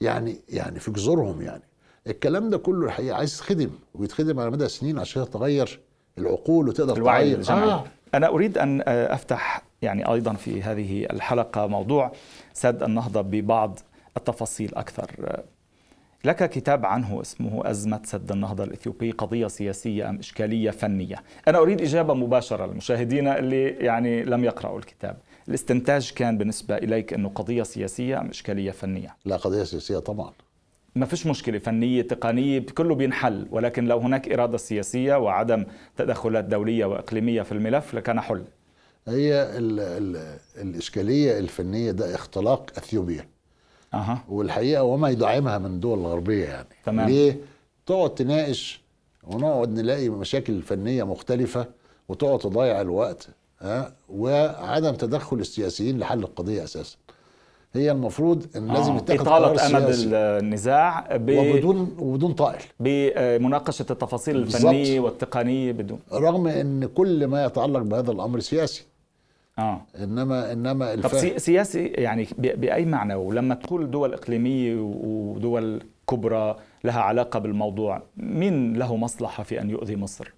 يعني 0.01 0.41
يعني 0.49 0.79
في 0.79 0.91
جذورهم 0.91 1.41
يعني. 1.41 1.63
الكلام 2.07 2.49
ده 2.49 2.57
كله 2.57 2.85
الحقيقة 2.85 3.15
عايز 3.15 3.35
يتخدم 3.35 3.69
ويتخدم 3.93 4.39
على 4.39 4.49
مدى 4.51 4.67
سنين 4.67 4.99
عشان 4.99 5.29
تغير 5.29 5.79
العقول 6.17 6.69
وتقدر 6.69 6.97
الوعي 6.97 7.23
تغير 7.23 7.37
الجمعي 7.37 7.71
آه. 7.71 7.83
أنا 8.13 8.27
أريد 8.27 8.57
أن 8.57 8.81
أفتح 8.87 9.61
يعني 9.81 10.11
أيضا 10.13 10.33
في 10.33 10.63
هذه 10.63 11.05
الحلقة 11.05 11.67
موضوع 11.67 12.11
سد 12.53 12.83
النهضة 12.83 13.21
ببعض 13.21 13.79
التفاصيل 14.17 14.75
أكثر. 14.75 15.41
لك 16.25 16.49
كتاب 16.49 16.85
عنه 16.85 17.21
اسمه 17.21 17.69
أزمة 17.69 18.01
سد 18.03 18.31
النهضة 18.31 18.63
الإثيوبي 18.63 19.11
قضية 19.11 19.47
سياسية 19.47 20.09
أم 20.09 20.19
إشكالية 20.19 20.71
فنية. 20.71 21.15
أنا 21.47 21.57
أريد 21.57 21.81
إجابة 21.81 22.13
مباشرة 22.13 22.65
للمشاهدين 22.65 23.27
اللي 23.27 23.67
يعني 23.67 24.23
لم 24.23 24.43
يقرأوا 24.43 24.79
الكتاب. 24.79 25.17
الاستنتاج 25.49 26.11
كان 26.15 26.37
بالنسبة 26.37 26.77
إليك 26.77 27.13
أنه 27.13 27.29
قضية 27.29 27.63
سياسية 27.63 28.21
أم 28.21 28.29
إشكالية 28.29 28.71
فنية؟ 28.71 29.15
لا 29.25 29.37
قضية 29.37 29.63
سياسية 29.63 29.97
طبعا. 29.97 30.31
ما 30.95 31.05
فيش 31.05 31.27
مشكلة 31.27 31.57
فنية 31.59 32.01
تقنية 32.01 32.59
كله 32.59 32.95
بينحل 32.95 33.47
ولكن 33.51 33.85
لو 33.85 33.97
هناك 33.97 34.31
إرادة 34.31 34.57
سياسية 34.57 35.15
وعدم 35.15 35.65
تدخلات 35.97 36.43
دولية 36.45 36.85
وإقليمية 36.85 37.41
في 37.41 37.51
الملف 37.51 37.93
لكان 37.93 38.21
حل. 38.21 38.43
هي 39.07 39.41
ال 39.57 39.79
ال 39.79 40.37
الإشكالية 40.61 41.39
الفنية 41.39 41.91
ده 41.91 42.15
اختلاق 42.15 42.71
أثيوبيا. 42.77 43.27
أها. 43.93 44.23
والحقيقة 44.29 44.83
وما 44.83 45.09
يدعمها 45.09 45.57
من 45.57 45.65
الدول 45.65 45.99
الغربيه 45.99 46.45
يعني. 46.45 46.67
تمام. 46.85 47.09
ليه؟ 47.09 47.37
تقعد 47.85 48.15
تناقش 48.15 48.81
ونقعد 49.23 49.69
نلاقي 49.69 50.09
مشاكل 50.09 50.61
فنية 50.61 51.03
مختلفة 51.03 51.65
وتقعد 52.09 52.39
تضيع 52.39 52.81
الوقت. 52.81 53.27
وعدم 54.09 54.91
تدخل 54.95 55.37
السياسيين 55.39 55.99
لحل 55.99 56.19
القضية 56.19 56.63
أساسا. 56.63 56.97
هي 57.73 57.91
المفروض 57.91 58.45
إن 58.55 58.67
لازم 58.67 58.91
آه، 58.91 58.97
يتخذ 58.97 59.27
أمد 59.27 59.57
سياسي. 59.57 60.09
النزاع 60.15 61.15
ب... 61.17 61.29
وبدون 61.37 61.95
وبدون 61.99 62.33
طائل. 62.33 62.61
بمناقشة 62.79 63.85
التفاصيل 63.89 64.33
بالضبط. 64.43 64.55
الفنية 64.55 64.99
والتقنية 64.99 65.71
بدون. 65.71 65.99
رغم 66.13 66.47
إن 66.47 66.85
كل 66.85 67.27
ما 67.27 67.45
يتعلق 67.45 67.79
بهذا 67.81 68.11
الأمر 68.11 68.39
سياسي. 68.39 68.85
آه. 69.59 69.81
انما 69.99 70.51
إنما 70.51 70.95
طب 70.95 70.99
الفهم 71.05 71.19
سي- 71.19 71.39
سياسي 71.39 71.85
يعني 71.87 72.27
ب- 72.37 72.61
بأي 72.61 72.85
معنى؟ 72.85 73.15
ولما 73.15 73.55
تقول 73.55 73.91
دول 73.91 74.13
إقليمية 74.13 74.75
ودول 74.81 75.81
كبرى 76.09 76.55
لها 76.83 77.01
علاقة 77.01 77.39
بالموضوع 77.39 78.01
مين 78.17 78.73
له 78.77 78.95
مصلحة 78.95 79.43
في 79.43 79.61
أن 79.61 79.69
يؤذي 79.69 79.95
مصر؟ 79.95 80.33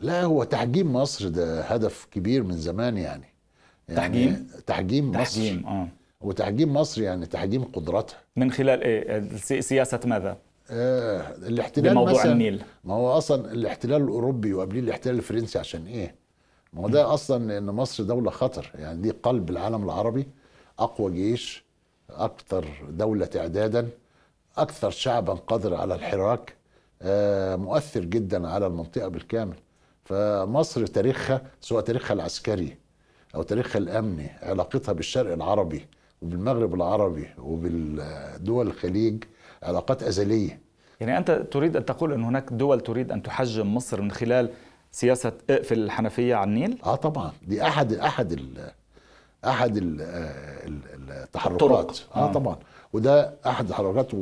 لا 0.00 0.24
هو 0.24 0.44
تحجيم 0.44 0.92
مصر 0.92 1.28
ده 1.28 1.60
هدف 1.62 2.06
كبير 2.10 2.42
من 2.42 2.56
زمان 2.56 2.96
يعني, 2.96 3.24
يعني 3.88 3.96
تحجيم؟ 4.00 4.46
تحجيم 4.66 5.10
مصر 5.10 5.20
تحجيم 5.24 5.66
آه 5.66 5.88
وتحجيم 6.20 6.72
مصر 6.72 7.02
يعني 7.02 7.26
تحجيم 7.26 7.64
قدراتها 7.64 8.16
من 8.36 8.50
خلال 8.52 8.82
إيه؟ 8.82 9.36
سي- 9.36 9.62
سياسة 9.62 10.00
ماذا؟ 10.04 10.36
آه 10.70 11.20
الاحتلال 11.36 11.90
بموضوع 11.94 12.12
مثلا 12.20 12.32
النيل. 12.32 12.62
ما 12.84 12.94
هو 12.94 13.18
أصلا 13.18 13.52
الاحتلال 13.52 14.02
الأوروبي 14.02 14.54
وقبليه 14.54 14.80
الاحتلال 14.80 15.16
الفرنسي 15.16 15.58
عشان 15.58 15.86
إيه؟ 15.86 16.14
ما 16.72 16.82
هو 16.82 16.88
ده 16.88 17.14
أصلا 17.14 17.44
لأن 17.48 17.66
مصر 17.66 18.02
دولة 18.04 18.30
خطر 18.30 18.70
يعني 18.74 19.02
دي 19.02 19.10
قلب 19.10 19.50
العالم 19.50 19.84
العربي 19.84 20.26
أقوى 20.78 21.12
جيش 21.12 21.64
أكثر 22.10 22.64
دولة 22.90 23.26
تعدادا 23.26 23.88
أكثر 24.56 24.90
شعبا 24.90 25.32
قادر 25.34 25.74
على 25.74 25.94
الحراك 25.94 26.54
آه 27.02 27.56
مؤثر 27.56 28.04
جدا 28.04 28.48
على 28.48 28.66
المنطقة 28.66 29.08
بالكامل 29.08 29.56
فمصر 30.10 30.86
تاريخها 30.86 31.42
سواء 31.60 31.82
تاريخها 31.84 32.14
العسكري 32.14 32.76
أو 33.34 33.42
تاريخها 33.42 33.78
الأمني 33.78 34.30
علاقتها 34.42 34.92
بالشرق 34.92 35.32
العربي 35.32 35.86
وبالمغرب 36.22 36.74
العربي 36.74 37.28
وبالدول 37.38 38.66
الخليج 38.66 39.24
علاقات 39.62 40.02
أزلية 40.02 40.60
يعني 41.00 41.18
أنت 41.18 41.30
تريد 41.30 41.76
أن 41.76 41.84
تقول 41.84 42.12
أن 42.12 42.22
هناك 42.24 42.52
دول 42.52 42.80
تريد 42.80 43.12
أن 43.12 43.22
تحجم 43.22 43.74
مصر 43.74 44.00
من 44.00 44.10
خلال 44.10 44.50
سياسة 44.92 45.32
اقفل 45.50 45.78
الحنفية 45.78 46.34
على 46.34 46.48
النيل؟ 46.48 46.78
آه 46.84 46.94
طبعا 46.96 47.32
دي 47.46 47.62
أحد 47.62 47.92
أحد 47.92 48.32
ال 48.32 48.70
أحد 49.44 49.76
ال 49.76 50.00
ال 50.00 51.10
التحركات 51.10 51.62
الطرق. 51.62 52.16
آه 52.16 52.28
آه. 52.28 52.32
طبعا 52.32 52.56
وده 52.92 53.34
أحد 53.46 53.64
التحركات 53.64 54.14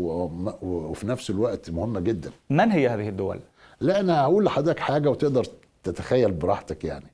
وفي 0.62 1.06
نفس 1.06 1.30
الوقت 1.30 1.70
مهمة 1.70 2.00
جدا 2.00 2.30
من 2.50 2.70
هي 2.72 2.88
هذه 2.88 3.08
الدول؟ 3.08 3.40
لا 3.80 4.00
أنا 4.00 4.22
هقول 4.22 4.44
لحضرتك 4.44 4.78
حاجة 4.78 5.10
وتقدر 5.10 5.46
تتخيل 5.82 6.32
براحتك 6.32 6.84
يعني. 6.84 7.12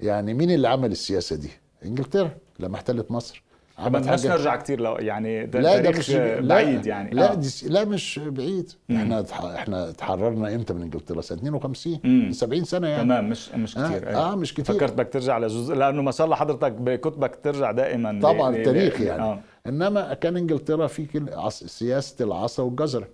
يعني 0.00 0.34
مين 0.34 0.50
اللي 0.50 0.68
عمل 0.68 0.92
السياسة 0.92 1.36
دي؟ 1.36 1.50
إنجلترا 1.84 2.30
لما 2.60 2.76
احتلت 2.76 3.10
مصر. 3.10 3.42
ما 3.78 4.16
حاجة- 4.16 4.26
نرجع 4.26 4.56
كتير 4.56 4.80
لو 4.80 4.92
يعني 4.96 5.46
ده 5.46 5.60
لا 5.60 5.76
ده 5.76 5.82
تاريخ 5.82 5.98
مش 5.98 6.10
بعيد 6.46 6.86
لا 6.86 6.88
يعني. 6.88 7.10
لا 7.10 7.32
آه. 7.32 7.34
دي 7.34 7.48
لا 7.68 7.84
مش 7.84 8.18
بعيد. 8.24 8.72
إحنا 8.90 9.20
اتح- 9.20 9.44
إحنا 9.44 9.88
اتحررنا 9.88 10.54
إمتى 10.54 10.74
من 10.74 10.82
إنجلترا؟ 10.82 11.20
سنة 11.20 11.38
52 11.38 12.00
مم. 12.04 12.32
70 12.32 12.64
سنة 12.64 12.88
يعني. 12.88 13.02
تمام 13.02 13.30
مش 13.30 13.48
مش 13.54 13.78
آه، 13.78 13.88
كثير 13.88 14.16
آه، 14.16 14.34
مش 14.34 14.54
كتير. 14.54 14.64
فكرت 14.76 14.92
بدك 14.92 15.08
ترجع 15.12 15.38
لجزء 15.38 15.74
لأنه 15.74 16.02
ما 16.02 16.10
شاء 16.10 16.24
الله 16.24 16.36
حضرتك 16.36 16.72
بكتبك 16.72 17.38
ترجع 17.42 17.72
دائما 17.72 18.20
طبعا 18.22 18.50
ل- 18.50 18.56
التاريخ 18.56 19.00
ل- 19.00 19.04
يعني. 19.04 19.22
آه. 19.22 19.40
إنما 19.66 20.14
كان 20.14 20.36
إنجلترا 20.36 20.86
في 20.86 21.06
سياسة 21.50 22.24
العصا 22.24 22.62
والجزره 22.62 23.08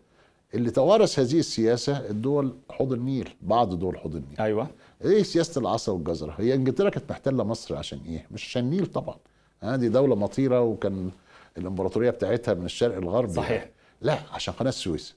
اللي 0.54 0.70
توارث 0.70 1.18
هذه 1.18 1.38
السياسة 1.38 2.10
الدول 2.10 2.54
حوض 2.70 2.92
النيل 2.92 3.28
بعض 3.42 3.78
دول 3.78 3.98
حوض 3.98 4.14
النيل. 4.16 4.40
أيوه. 4.40 4.68
إيه 5.04 5.22
سياسة 5.22 5.60
العصا 5.60 5.92
والجزرة. 5.92 6.34
هي 6.38 6.54
إنجلترا 6.54 6.90
كانت 6.90 7.10
محتلة 7.10 7.44
مصر 7.44 7.76
عشان 7.76 8.00
إيه؟ 8.06 8.26
مش 8.30 8.46
عشان 8.48 8.62
النيل 8.64 8.86
طبعا. 8.86 9.16
آه 9.62 9.76
دي 9.76 9.88
دولة 9.88 10.14
مطيرة 10.16 10.60
وكان 10.60 11.10
الإمبراطورية 11.58 12.10
بتاعتها 12.10 12.54
من 12.54 12.64
الشرق 12.64 12.96
الغربي. 12.96 13.32
صحيح. 13.32 13.68
لا 14.00 14.18
عشان 14.32 14.54
قناة 14.54 14.68
السويس. 14.68 15.14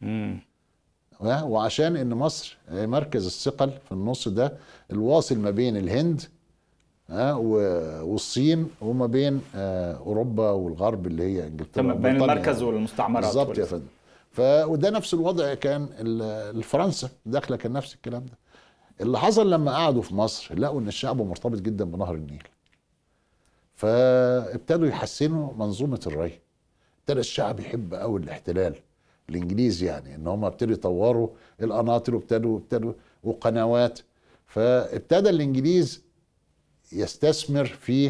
مم. 0.00 0.40
ها؟ 1.20 1.42
وعشان 1.42 1.96
إن 1.96 2.08
مصر 2.14 2.58
مركز 2.72 3.26
الثقل 3.26 3.70
في 3.70 3.92
النص 3.92 4.28
ده 4.28 4.52
الواصل 4.92 5.38
ما 5.38 5.50
بين 5.50 5.76
الهند 5.76 6.22
والصين 7.10 8.68
وما 8.80 9.06
بين 9.06 9.40
آه، 9.54 9.94
أوروبا 9.96 10.50
والغرب 10.50 11.06
اللي 11.06 11.22
هي 11.22 11.46
إنجلترا. 11.46 11.82
تمام 11.82 12.02
بين 12.02 12.16
المركز. 12.16 12.62
والمستعمرات 12.62 13.24
بالظبط 13.24 13.58
يا 13.58 13.64
فندم. 13.64 13.86
وده 14.38 14.90
نفس 14.90 15.14
الوضع 15.14 15.54
كان 15.54 15.88
ال- 16.00 16.62
فرنسا 16.62 17.08
داخلة 17.26 17.56
كان 17.56 17.72
نفس 17.72 17.94
الكلام 17.94 18.26
ده. 18.26 18.38
اللي 19.00 19.18
حصل 19.18 19.50
لما 19.50 19.72
قعدوا 19.72 20.02
في 20.02 20.14
مصر 20.14 20.58
لقوا 20.58 20.80
إن 20.80 20.88
الشعب 20.88 21.22
مرتبط 21.22 21.58
جدا 21.58 21.84
بنهر 21.84 22.14
النيل. 22.14 22.42
فابتدوا 23.74 24.86
يحسنوا 24.88 25.52
منظومة 25.54 26.00
الري. 26.06 26.38
ابتدى 27.00 27.20
الشعب 27.20 27.60
يحب 27.60 27.94
قوي 27.94 28.20
الاحتلال. 28.20 28.74
الإنجليز 29.30 29.82
يعني 29.82 30.14
إن 30.14 30.26
هم 30.26 30.44
ابتدوا 30.44 30.72
يطوروا 30.74 31.28
القناطر 31.62 32.14
وابتدوا 32.14 32.58
ابتدوا 32.58 32.92
وقنوات. 33.24 33.98
فابتدى 34.46 35.30
الإنجليز 35.30 36.02
يستثمر 36.92 37.64
في 37.64 38.08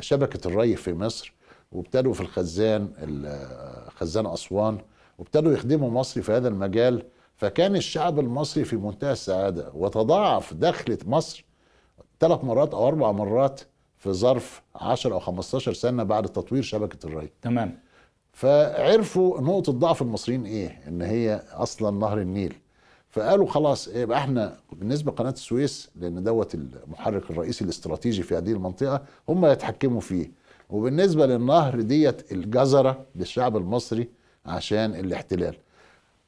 شبكة 0.00 0.48
الري 0.48 0.76
في 0.76 0.92
مصر. 0.92 1.32
وابتدوا 1.72 2.12
في 2.12 2.20
الخزان 2.20 2.88
ال- 2.98 3.90
خزان 3.90 4.26
أسوان. 4.26 4.78
وابتدوا 5.18 5.52
يخدموا 5.52 5.90
مصر 5.90 6.22
في 6.22 6.32
هذا 6.32 6.48
المجال. 6.48 7.02
فكان 7.44 7.76
الشعب 7.76 8.18
المصري 8.20 8.64
في 8.64 8.76
منتهى 8.76 9.12
السعادة 9.12 9.70
وتضاعف 9.74 10.54
دخلة 10.54 10.98
مصر 11.06 11.44
ثلاث 12.20 12.44
مرات 12.44 12.74
أو 12.74 12.88
أربع 12.88 13.12
مرات 13.12 13.60
في 13.98 14.12
ظرف 14.12 14.62
10 14.74 15.14
أو 15.14 15.20
15 15.20 15.72
سنة 15.72 16.02
بعد 16.02 16.24
تطوير 16.26 16.62
شبكة 16.62 17.06
الري 17.06 17.30
تمام 17.42 17.78
فعرفوا 18.32 19.40
نقطة 19.40 19.72
ضعف 19.72 20.02
المصريين 20.02 20.44
إيه؟ 20.46 20.80
إن 20.88 21.02
هي 21.02 21.42
أصلا 21.52 21.98
نهر 21.98 22.20
النيل. 22.20 22.54
فقالوا 23.10 23.46
خلاص 23.46 23.88
يبقى 23.88 24.18
إحنا 24.18 24.56
بالنسبة 24.72 25.12
لقناة 25.12 25.30
السويس 25.30 25.90
لأن 25.96 26.22
دوت 26.24 26.54
المحرك 26.54 27.30
الرئيسي 27.30 27.64
الاستراتيجي 27.64 28.22
في 28.22 28.36
هذه 28.36 28.52
المنطقة 28.52 29.02
هم 29.28 29.46
يتحكموا 29.46 30.00
فيه. 30.00 30.30
وبالنسبة 30.70 31.26
للنهر 31.26 31.80
ديت 31.80 32.32
الجزرة 32.32 33.06
للشعب 33.16 33.56
المصري 33.56 34.08
عشان 34.46 34.94
الاحتلال. 34.94 35.56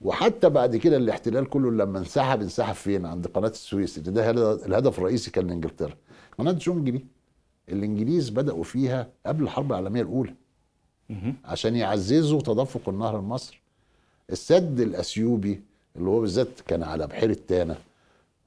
وحتى 0.01 0.49
بعد 0.49 0.77
كده 0.77 0.97
الاحتلال 0.97 1.49
كله 1.49 1.71
لما 1.71 1.99
انسحب 1.99 2.41
انسحب 2.43 2.75
فين؟ 2.75 3.07
عند 3.07 3.27
قناة 3.27 3.49
السويس 3.49 3.99
اللي 3.99 4.11
ده 4.11 4.31
الهدف 4.67 4.99
الرئيسي 4.99 5.31
كان 5.31 5.51
إنجلترا. 5.51 5.95
قناة 6.39 6.53
جونجلي 6.53 7.05
الإنجليز 7.69 8.29
بدأوا 8.31 8.65
فيها 8.65 9.09
قبل 9.27 9.43
الحرب 9.43 9.73
العالمية 9.73 10.03
الأولى. 10.03 10.35
مهم. 11.11 11.35
عشان 11.45 11.77
يعززوا 11.77 12.41
تدفق 12.41 12.89
النهر 12.89 13.19
المصري 13.19 13.57
السد 14.31 14.81
الأثيوبي 14.81 15.61
اللي 15.97 16.11
هو 16.11 16.21
بالذات 16.21 16.61
كان 16.67 16.83
على 16.83 17.07
بحيرة 17.07 17.37
تانا 17.49 17.77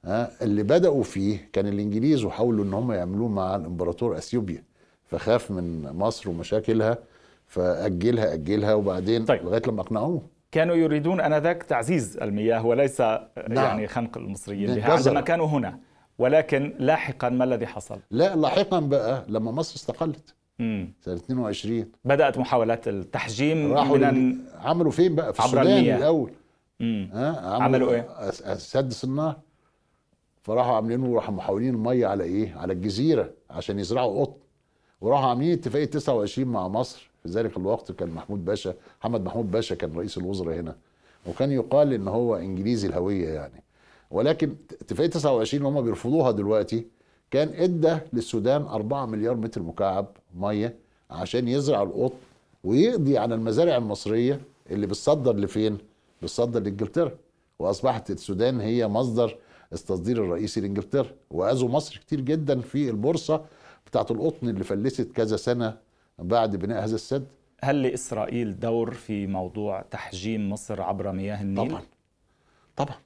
ها 0.04 0.30
اللي 0.42 0.62
بدأوا 0.62 1.02
فيه 1.02 1.48
كان 1.52 1.66
الإنجليز 1.66 2.24
وحاولوا 2.24 2.64
إن 2.64 2.74
هم 2.74 2.92
يعملوه 2.92 3.28
مع 3.28 3.56
الإمبراطور 3.56 4.18
أثيوبيا 4.18 4.62
فخاف 5.06 5.50
من 5.50 5.82
مصر 5.92 6.30
ومشاكلها 6.30 6.98
فأجلها 7.46 8.34
أجلها 8.34 8.74
وبعدين. 8.74 9.24
طيب. 9.24 9.42
لغاية 9.44 9.62
لما 9.66 9.80
أقنعوه 9.80 10.22
كانوا 10.52 10.74
يريدون 10.76 11.20
آنذاك 11.20 11.62
تعزيز 11.62 12.16
المياه 12.16 12.66
وليس 12.66 13.00
يعني 13.36 13.86
خنق 13.88 14.18
المصريين 14.18 14.66
بها 14.66 14.74
بالجزر. 14.88 15.08
عندما 15.10 15.20
كانوا 15.20 15.46
هنا 15.46 15.78
ولكن 16.18 16.74
لاحقا 16.78 17.28
ما 17.28 17.44
الذي 17.44 17.66
حصل؟ 17.66 17.98
لا 18.10 18.36
لاحقا 18.36 18.80
بقى 18.80 19.24
لما 19.28 19.50
مصر 19.52 19.76
استقلت 19.76 20.34
مم. 20.58 20.92
سنة 21.00 21.14
22 21.14 21.86
بدأت 22.04 22.38
محاولات 22.38 22.88
التحجيم 22.88 23.72
راحوا 23.72 23.96
من. 23.98 24.36
عملوا 24.60 24.90
فين 24.90 25.14
بقى 25.14 25.32
في 25.34 25.42
عبر 25.42 25.50
السودان 25.60 25.76
المياه. 25.78 25.96
الأول 25.96 26.32
مم. 26.80 27.10
ها 27.12 27.56
عملوا؟ 27.62 28.02
أس- 28.30 28.34
أس- 28.42 28.52
سد 28.52 28.92
النهر 29.04 29.36
فراحوا 30.42 30.74
عاملينه 30.76 31.14
راحوا 31.14 31.34
محولين 31.34 31.74
الميه 31.74 32.06
على 32.06 32.24
إيه؟ 32.24 32.54
على 32.56 32.72
الجزيرة 32.72 33.30
عشان 33.50 33.78
يزرعوا 33.78 34.20
قطن 34.24 34.36
وراحوا 35.00 35.26
عاملين 35.28 35.52
اتفاقية 35.52 35.84
29 35.84 36.48
مع 36.48 36.68
مصر 36.68 37.09
في 37.22 37.28
ذلك 37.28 37.56
الوقت 37.56 37.92
كان 37.92 38.08
محمود 38.08 38.44
باشا 38.44 38.74
محمد 39.00 39.24
محمود 39.24 39.50
باشا 39.50 39.74
كان 39.74 39.92
رئيس 39.96 40.18
الوزراء 40.18 40.60
هنا 40.60 40.76
وكان 41.26 41.52
يقال 41.52 41.92
إن 41.92 42.08
هو 42.08 42.36
إنجليزي 42.36 42.88
الهوية 42.88 43.28
يعني. 43.28 43.62
ولكن 44.10 44.54
اتفاقية 44.80 45.10
29 45.10 45.66
اللي 45.66 45.78
هم 45.78 45.84
بيرفضوها 45.84 46.30
دلوقتي 46.30 46.86
كان 47.30 47.48
ادى 47.48 47.98
للسودان 48.12 48.62
4 48.62 49.06
مليار 49.06 49.34
متر 49.36 49.62
مكعب 49.62 50.06
مية 50.34 50.74
عشان 51.10 51.48
يزرع 51.48 51.82
القطن 51.82 52.14
ويقضي 52.64 53.18
على 53.18 53.34
المزارع 53.34 53.76
المصرية 53.76 54.40
اللي 54.70 54.86
بتصدر 54.86 55.36
لفين؟ 55.36 55.78
بتصدر 56.22 56.60
لإنجلترا. 56.60 57.12
وأصبحت 57.58 58.10
السودان 58.10 58.60
هي 58.60 58.88
مصدر 58.88 59.36
التصدير 59.72 60.24
الرئيسي 60.24 60.60
لإنجلترا. 60.60 61.06
وأذوا 61.30 61.68
مصر 61.68 61.96
كتير 61.96 62.20
جدا 62.20 62.60
في 62.60 62.90
البورصة 62.90 63.44
بتاعت 63.86 64.10
القطن 64.10 64.48
اللي 64.48 64.64
فلست 64.64 65.12
كذا 65.12 65.36
سنة 65.36 65.76
بعد 66.20 66.56
بناء 66.56 66.84
هذا 66.84 66.94
السد 66.94 67.26
هل 67.62 67.82
لإسرائيل 67.82 68.60
دور 68.60 68.94
في 68.94 69.26
موضوع 69.26 69.82
تحجيم 69.90 70.50
مصر 70.52 70.82
عبر 70.82 71.12
مياه 71.12 71.42
النيل؟ 71.42 71.68
طبعا 71.68 71.82
طبعا 72.76 72.96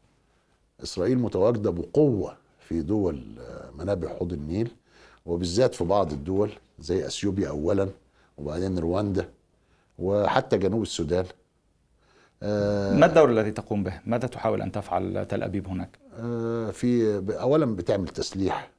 إسرائيل 0.82 1.18
متواجدة 1.18 1.70
بقوة 1.70 2.36
في 2.60 2.82
دول 2.82 3.38
آه، 3.40 3.70
منابع 3.78 4.08
حوض 4.08 4.32
النيل 4.32 4.70
وبالذات 5.26 5.74
في 5.74 5.84
بعض 5.84 6.12
الدول 6.12 6.50
زي 6.78 7.06
إثيوبيا 7.06 7.48
اولا 7.48 7.88
وبعدين 8.38 8.78
رواندا 8.78 9.28
وحتى 9.98 10.58
جنوب 10.58 10.82
السودان 10.82 11.24
آه، 12.42 12.94
ما 12.94 13.06
الدور 13.06 13.30
الذي 13.30 13.50
تقوم 13.50 13.84
به؟ 13.84 14.00
ماذا 14.06 14.26
تحاول 14.26 14.62
أن 14.62 14.72
تفعل 14.72 15.26
تل 15.26 15.42
أبيب 15.42 15.68
هناك؟ 15.68 15.98
آه، 16.18 16.70
في 16.70 17.16
اولا 17.40 17.76
بتعمل 17.76 18.08
تسليح 18.08 18.70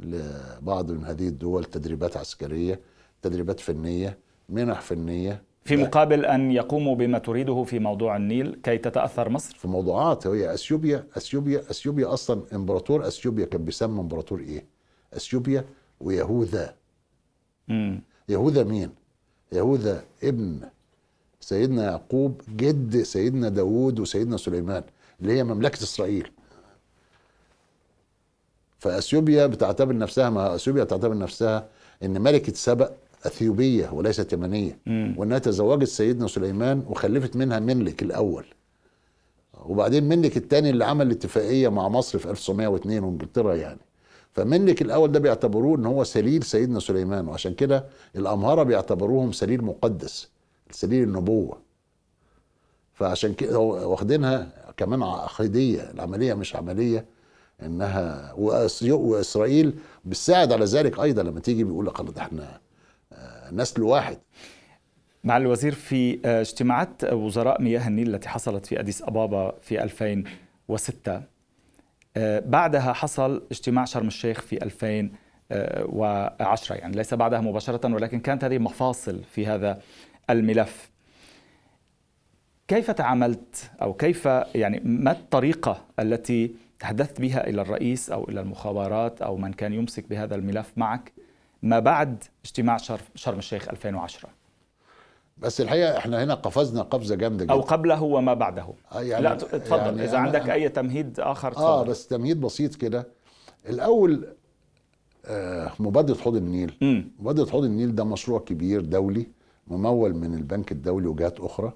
لبعض 0.00 0.90
من 0.90 1.04
هذه 1.04 1.28
الدول 1.28 1.64
تدريبات 1.64 2.16
عسكرية 2.16 2.80
تدريبات 3.28 3.60
فنية 3.60 4.18
منح 4.48 4.80
فنية 4.80 5.42
في 5.64 5.76
مقابل 5.76 6.24
أن 6.24 6.50
يقوموا 6.52 6.94
بما 6.94 7.18
تريده 7.18 7.64
في 7.64 7.78
موضوع 7.78 8.16
النيل 8.16 8.58
كي 8.62 8.78
تتأثر 8.78 9.28
مصر؟ 9.28 9.56
في 9.58 9.68
موضوعات 9.68 10.26
هي 10.26 10.54
أثيوبيا 10.54 11.04
أثيوبيا 11.16 11.60
أثيوبيا 11.70 12.12
أصلا 12.12 12.42
إمبراطور 12.54 13.06
أثيوبيا 13.06 13.44
كان 13.46 13.64
بيسمى 13.64 14.00
إمبراطور 14.00 14.40
إيه؟ 14.40 14.64
أثيوبيا 15.14 15.64
ويهوذا 16.00 16.74
مم. 17.68 18.00
يهوذا 18.28 18.64
مين؟ 18.64 18.90
يهوذا 19.52 20.04
ابن 20.24 20.60
سيدنا 21.40 21.84
يعقوب 21.84 22.40
جد 22.56 23.02
سيدنا 23.02 23.48
داوود 23.48 24.00
وسيدنا 24.00 24.36
سليمان 24.36 24.82
اللي 25.20 25.32
هي 25.32 25.44
مملكة 25.44 25.82
إسرائيل 25.82 26.30
فأثيوبيا 28.78 29.46
بتعتبر 29.46 29.96
نفسها 29.98 30.30
ما 30.30 30.54
أثيوبيا 30.54 30.84
بتعتبر 30.84 31.18
نفسها 31.18 31.68
إن 32.02 32.20
ملكة 32.22 32.52
سبأ 32.52 32.90
أثيوبية 33.26 33.90
وليست 33.92 34.32
يمنية. 34.32 34.78
مم. 34.86 35.14
وإنها 35.18 35.38
تزوجت 35.38 35.88
سيدنا 35.88 36.26
سليمان 36.28 36.84
وخلفت 36.88 37.36
منها 37.36 37.58
منلك 37.58 38.02
الأول. 38.02 38.44
وبعدين 39.64 40.04
منلك 40.04 40.36
الثاني 40.36 40.70
اللي 40.70 40.84
عمل 40.84 41.06
الاتفاقية 41.06 41.68
مع 41.68 41.88
مصر 41.88 42.18
في 42.18 42.30
1902 42.30 43.04
وإنجلترا 43.04 43.54
يعني. 43.54 43.80
فمنلك 44.32 44.82
الأول 44.82 45.12
ده 45.12 45.18
بيعتبروه 45.20 45.76
إن 45.78 45.86
هو 45.86 46.04
سليل 46.04 46.42
سيدنا 46.42 46.80
سليمان 46.80 47.28
وعشان 47.28 47.54
كده 47.54 47.84
الأمهرة 48.16 48.62
بيعتبروهم 48.62 49.32
سليل 49.32 49.64
مقدس 49.64 50.28
سليل 50.70 51.02
النبوة. 51.02 51.58
فعشان 52.94 53.34
كده 53.34 53.58
واخدينها 53.58 54.52
كمان 54.76 55.02
عقيدية 55.02 55.90
العملية 55.90 56.34
مش 56.34 56.56
عملية 56.56 57.04
إنها 57.62 58.32
وإسرائيل 58.36 59.74
بتساعد 60.04 60.52
على 60.52 60.64
ذلك 60.64 61.00
أيضا 61.00 61.22
لما 61.22 61.40
تيجي 61.40 61.64
بيقول 61.64 61.86
لك 61.86 62.18
إحنا 62.18 62.60
نسل 63.52 63.82
واحد. 63.82 64.18
مع 65.26 65.36
الوزير 65.36 65.74
في 65.74 66.18
آه، 66.24 66.40
اجتماعات 66.40 67.04
وزراء 67.04 67.62
مياه 67.62 67.88
النيل 67.88 68.14
التي 68.14 68.28
حصلت 68.28 68.66
في 68.66 68.80
أديس 68.80 69.02
أبابا 69.02 69.54
في 69.62 69.82
2006 69.82 71.22
آه، 72.16 72.38
بعدها 72.38 72.92
حصل 72.92 73.42
اجتماع 73.50 73.84
شرم 73.84 74.06
الشيخ 74.06 74.40
في 74.40 74.64
2010 74.64 76.74
يعني 76.74 76.96
ليس 76.96 77.14
بعدها 77.14 77.40
مباشرة 77.40 77.94
ولكن 77.94 78.20
كانت 78.20 78.44
هذه 78.44 78.58
مفاصل 78.58 79.24
في 79.24 79.46
هذا 79.46 79.80
الملف. 80.30 80.90
كيف 82.68 82.90
تعاملت 82.90 83.70
أو 83.82 83.94
كيف 83.94 84.26
يعني 84.54 84.80
ما 84.84 85.10
الطريقة 85.10 85.84
التي 85.98 86.54
تحدثت 86.78 87.20
بها 87.20 87.46
إلى 87.46 87.62
الرئيس 87.62 88.10
أو 88.10 88.28
إلى 88.28 88.40
المخابرات 88.40 89.22
أو 89.22 89.36
من 89.36 89.52
كان 89.52 89.72
يمسك 89.72 90.08
بهذا 90.08 90.34
الملف 90.34 90.72
معك 90.76 91.12
ما 91.62 91.78
بعد 91.78 92.24
اجتماع 92.44 92.76
شرم 93.14 93.38
الشيخ 93.38 93.68
2010 93.68 94.28
بس 95.38 95.60
الحقيقة 95.60 95.96
إحنا 95.98 96.24
هنا 96.24 96.34
قفزنا 96.34 96.82
قفزة 96.82 97.14
جامدة 97.14 97.44
جدا. 97.44 97.52
أو 97.54 97.60
قبله 97.60 98.02
وما 98.02 98.34
بعده. 98.34 98.66
آه، 98.92 99.00
يعني- 99.00 99.22
لا 99.24 99.34
تفضل 99.34 99.98
يعني 99.98 100.10
أنا- 100.10 100.14
عندك 100.14 100.44
أنا- 100.44 100.50
أي 100.50 100.68
تمهيد 100.68 101.20
آخر 101.20 101.52
تفضل 101.52 101.64
آه 101.64 101.82
بس 101.82 102.06
تمهيد 102.06 102.40
بسيط 102.40 102.74
كده. 102.74 103.08
الأول 103.68 104.26
آه 105.26 105.72
مبادرة 105.78 106.14
حوض 106.18 106.36
النيل. 106.36 106.76
مم. 106.80 107.10
مبادرة 107.18 107.50
حوض 107.50 107.64
النيل 107.64 107.94
ده 107.94 108.04
مشروع 108.04 108.40
كبير 108.40 108.80
دولي 108.80 109.26
ممول 109.68 110.14
من 110.14 110.34
البنك 110.34 110.72
الدولي 110.72 111.06
وجهات 111.06 111.40
أخرى. 111.40 111.72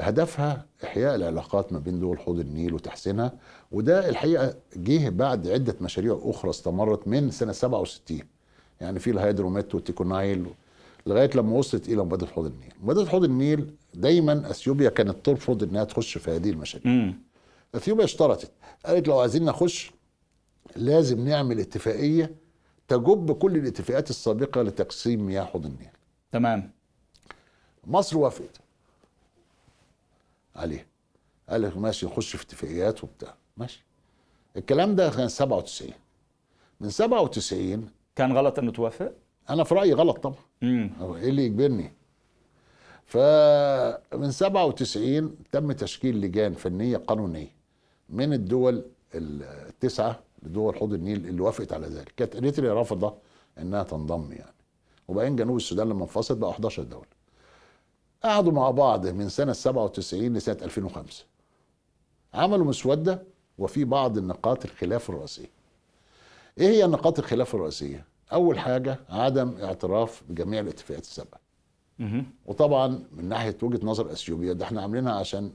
هدفها 0.00 0.66
إحياء 0.84 1.14
العلاقات 1.14 1.72
ما 1.72 1.78
بين 1.78 2.00
دول 2.00 2.18
حوض 2.18 2.38
النيل 2.38 2.74
وتحسينها 2.74 3.32
وده 3.72 4.08
الحقيقة 4.08 4.54
جه 4.76 5.08
بعد 5.08 5.48
عدة 5.48 5.76
مشاريع 5.80 6.20
أخرى 6.22 6.50
استمرت 6.50 7.08
من 7.08 7.30
سنة 7.30 7.52
67 7.52 8.22
يعني 8.80 8.98
في 8.98 9.10
الهيدروميت 9.10 9.74
والتيكونايل. 9.74 10.46
لغاية 11.06 11.30
لما 11.34 11.56
وصلت 11.56 11.88
إلى 11.88 11.96
مبادره 11.96 12.26
حوض 12.26 12.46
النيل. 12.46 12.72
مبادره 12.82 13.04
حوض 13.04 13.24
النيل 13.24 13.74
دايما 13.94 14.50
أثيوبيا 14.50 14.90
كانت 14.90 15.26
ترفض 15.26 15.62
إنها 15.62 15.84
تخش 15.84 16.18
في 16.18 16.30
هذه 16.30 16.50
المشاريع. 16.50 17.12
أثيوبيا 17.74 18.04
اشترطت. 18.04 18.50
قالت 18.86 19.08
لو 19.08 19.18
عايزين 19.18 19.44
نخش 19.44 19.90
لازم 20.76 21.28
نعمل 21.28 21.60
اتفاقية 21.60 22.34
تجب 22.88 23.32
كل 23.32 23.56
الاتفاقات 23.56 24.10
السابقة 24.10 24.62
لتقسيم 24.62 25.26
مياه 25.26 25.44
حوض 25.44 25.66
النيل. 25.66 25.88
تمام. 26.32 26.70
مصر 27.86 28.18
وافقت. 28.18 28.60
عليه 30.56 30.86
قال 31.48 31.62
لك 31.62 31.76
ماشي 31.76 32.06
نخش 32.06 32.36
في 32.36 32.44
اتفاقيات 32.44 33.04
وبتاع. 33.04 33.34
ماشي. 33.56 33.84
الكلام 34.56 34.96
ده 34.96 35.10
كان 35.10 35.28
97 35.28 35.90
من 36.80 36.90
97 36.90 37.90
كان 38.16 38.32
غلط 38.32 38.58
إنه 38.58 38.72
توافق؟ 38.72 39.12
أنا 39.50 39.64
في 39.64 39.74
رأيي 39.74 39.92
غلط 39.92 40.18
طبعا. 40.18 40.36
امم 40.62 40.90
هو 41.00 41.16
إيه 41.16 41.28
اللي 41.28 41.44
يجبرني؟ 41.44 41.92
فمن 43.06 44.30
97 44.30 45.36
تم 45.52 45.72
تشكيل 45.72 46.20
لجان 46.20 46.54
فنية 46.54 46.96
قانونية 46.96 47.50
من 48.08 48.32
الدول 48.32 48.84
التسعة 49.14 50.20
لدول 50.42 50.76
حوض 50.76 50.92
النيل 50.92 51.26
اللي 51.26 51.40
وافقت 51.42 51.72
على 51.72 51.86
ذلك. 51.86 52.12
كانت 52.16 52.36
إريتريا 52.36 52.74
رافضة 52.74 53.14
إنها 53.58 53.82
تنضم 53.82 54.32
يعني. 54.32 54.54
وبعدين 55.08 55.36
جنوب 55.36 55.56
السودان 55.56 55.88
لما 55.88 56.02
انفصل 56.02 56.34
بقى 56.34 56.50
11 56.50 56.82
دولة. 56.82 57.06
قعدوا 58.24 58.52
مع 58.52 58.70
بعض 58.70 59.06
من 59.06 59.28
سنة 59.28 59.52
97 59.52 60.34
لسنة 60.36 60.56
2005 60.62 61.24
عملوا 62.34 62.66
مسودة 62.66 63.22
وفي 63.58 63.84
بعض 63.84 64.18
النقاط 64.18 64.64
الخلاف 64.64 65.10
الرئيسية. 65.10 65.50
إيه 66.58 66.68
هي 66.68 66.86
نقاط 66.86 67.18
الخلاف 67.18 67.54
الرئيسية؟ 67.54 68.04
أول 68.32 68.58
حاجة 68.58 69.00
عدم 69.08 69.54
اعتراف 69.62 70.22
بجميع 70.28 70.60
الاتفاقات 70.60 71.02
السابقة. 71.02 71.38
وطبعا 72.46 73.04
من 73.12 73.24
ناحية 73.28 73.56
وجهة 73.62 73.86
نظر 73.86 74.12
اثيوبيا 74.12 74.52
ده 74.52 74.64
إحنا 74.64 74.82
عاملينها 74.82 75.12
عشان 75.12 75.52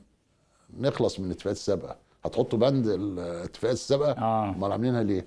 نخلص 0.78 1.20
من 1.20 1.26
الاتفاقات 1.26 1.56
السابقة. 1.56 1.96
هتحطوا 2.24 2.58
بند 2.58 2.86
الاتفاقات 2.86 3.76
السابقة؟ 3.76 4.12
آه. 4.12 4.50
أمال 4.50 4.72
عاملينها 4.72 5.02
ليه؟ 5.02 5.26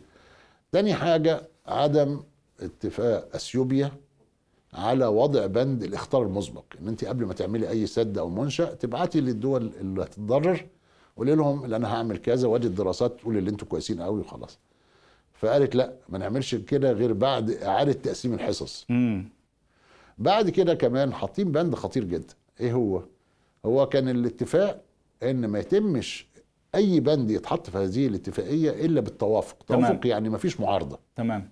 تاني 0.72 0.94
حاجة 0.94 1.42
عدم 1.68 2.20
اتفاق 2.62 3.30
إثيوبيا 3.36 3.92
على 4.74 5.06
وضع 5.06 5.46
بند 5.46 5.84
الاخطار 5.84 6.24
المسبق 6.24 6.64
إن 6.82 6.88
أنت 6.88 7.06
قبل 7.06 7.26
ما 7.26 7.34
تعملي 7.34 7.70
أي 7.70 7.88
سد 7.88 8.18
أو 8.18 8.30
منشأ 8.30 8.74
تبعتي 8.74 9.22
للدول 9.22 9.72
اللي 9.80 10.04
هتتضرر 10.04 10.66
وقولي 11.16 11.36
لهم 11.36 11.66
اللي 11.66 11.76
أنا 11.76 11.94
هعمل 11.96 12.18
كذا 12.18 12.48
وادي 12.48 12.68
الدراسات 12.68 13.20
تقول 13.20 13.38
اللي 13.38 13.50
أنتوا 13.50 13.68
كويسين 13.68 14.02
قوي 14.02 14.20
وخلاص. 14.20 14.60
فقالت 15.44 15.76
لا 15.76 15.94
ما 16.10 16.18
نعملش 16.18 16.56
كده 16.56 16.92
غير 16.92 17.14
بعد 17.14 17.52
إعادة 17.52 17.94
تقسيم 17.94 18.34
الحصص. 18.34 18.86
امم 18.90 19.30
بعد 20.18 20.50
كده 20.50 20.74
كمان 20.74 21.14
حاطين 21.14 21.52
بند 21.52 21.76
خطير 21.76 22.04
جدا. 22.04 22.34
إيه 22.60 22.74
هو؟ 22.74 23.04
هو 23.66 23.86
كان 23.86 24.10
الاتفاق 24.10 24.82
إن 25.24 25.46
ما 25.46 25.60
يتمش 25.60 26.28
أي 26.76 27.00
بند 27.00 27.32
يتحط 27.32 27.70
في 27.70 27.78
هذه 27.78 28.08
الاتفاقية 28.08 28.86
إلا 28.86 29.02
بالتوافق. 29.02 29.64
تمام. 29.68 29.82
توافق 29.82 30.08
يعني 30.08 30.30
ما 30.30 30.38
فيش 30.38 30.60
معارضة. 30.60 31.00
تمام. 31.16 31.50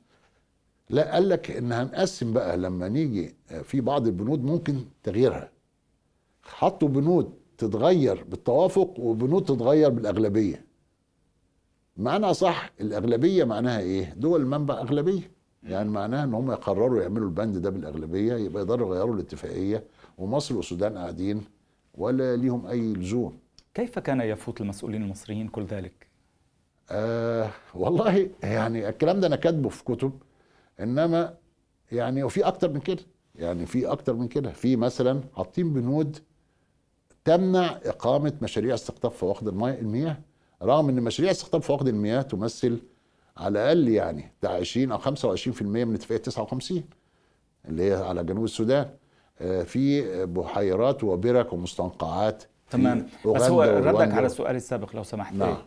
لا 0.89 1.13
قال 1.13 1.29
لك 1.29 1.51
إن 1.51 1.71
هنقسم 1.71 2.33
بقى 2.33 2.57
لما 2.57 2.87
نيجي 2.87 3.35
في 3.63 3.81
بعض 3.81 4.07
البنود 4.07 4.43
ممكن 4.43 4.85
تغييرها. 5.03 5.49
حطوا 6.43 6.87
بنود 6.87 7.33
تتغير 7.57 8.23
بالتوافق 8.23 8.99
وبنود 8.99 9.45
تتغير 9.45 9.89
بالأغلبية. 9.89 10.65
معنى 12.01 12.33
صح 12.33 12.71
الأغلبية 12.81 13.43
معناها 13.43 13.79
إيه؟ 13.79 14.13
دول 14.13 14.41
المنبع 14.41 14.73
أغلبية. 14.81 15.31
يعني 15.63 15.89
معناها 15.89 16.23
إن 16.23 16.33
هم 16.33 16.51
يقرروا 16.51 17.01
يعملوا 17.01 17.27
البند 17.27 17.57
ده 17.57 17.69
بالأغلبية 17.69 18.33
يبقى 18.33 18.63
يقدروا 18.63 18.95
يغيروا 18.95 19.15
الاتفاقية 19.15 19.83
ومصر 20.17 20.57
والسودان 20.57 20.97
قاعدين 20.97 21.43
ولا 21.95 22.35
ليهم 22.35 22.65
أي 22.65 22.93
لزوم. 22.93 23.39
كيف 23.73 23.99
كان 23.99 24.21
يفوت 24.21 24.61
المسؤولين 24.61 25.03
المصريين 25.03 25.47
كل 25.47 25.63
ذلك؟ 25.65 26.07
آه 26.89 27.49
والله 27.73 28.29
يعني 28.43 28.89
الكلام 28.89 29.19
ده 29.19 29.27
أنا 29.27 29.35
كاتبه 29.35 29.69
في 29.69 29.83
كتب 29.83 30.11
إنما 30.79 31.33
يعني 31.91 32.23
وفي 32.23 32.47
أكتر 32.47 32.69
من 32.73 32.79
كده. 32.79 33.03
يعني 33.35 33.65
في 33.65 33.87
أكتر 33.87 34.13
من 34.13 34.27
كده. 34.27 34.51
في 34.51 34.75
مثلا 34.75 35.21
حاطين 35.35 35.73
بنود 35.73 36.17
تمنع 37.25 37.79
إقامة 37.85 38.33
مشاريع 38.41 38.73
استقطاب 38.73 39.11
فواقد 39.11 39.47
المي- 39.47 39.79
المياه 39.79 40.17
رغم 40.63 40.89
إن 40.89 40.95
مشاريع 41.01 41.31
استقطاب 41.31 41.61
فواقد 41.61 41.87
المياه 41.87 42.21
تمثل 42.21 42.79
على 43.37 43.49
الأقل 43.59 43.87
يعني 43.89 44.31
بتاع 44.39 44.51
20 44.51 44.91
أو 44.91 44.97
25% 44.99 45.61
من 45.61 45.93
اتفاقيه 45.95 46.21
59 46.23 46.83
اللي 47.67 47.83
هي 47.83 47.93
على 47.93 48.23
جنوب 48.23 48.43
السودان 48.43 48.85
آه، 49.41 49.63
في 49.63 50.01
بحيرات 50.25 51.03
وبرك 51.03 51.53
ومستنقعات 51.53 52.43
تمام 52.69 53.05
بس 53.25 53.41
هو 53.41 53.63
ردك. 53.63 54.11
على 54.13 54.29
سؤالي 54.29 54.57
السابق 54.57 54.95
لو 54.95 55.03
سمحت 55.03 55.33
نعم. 55.33 55.57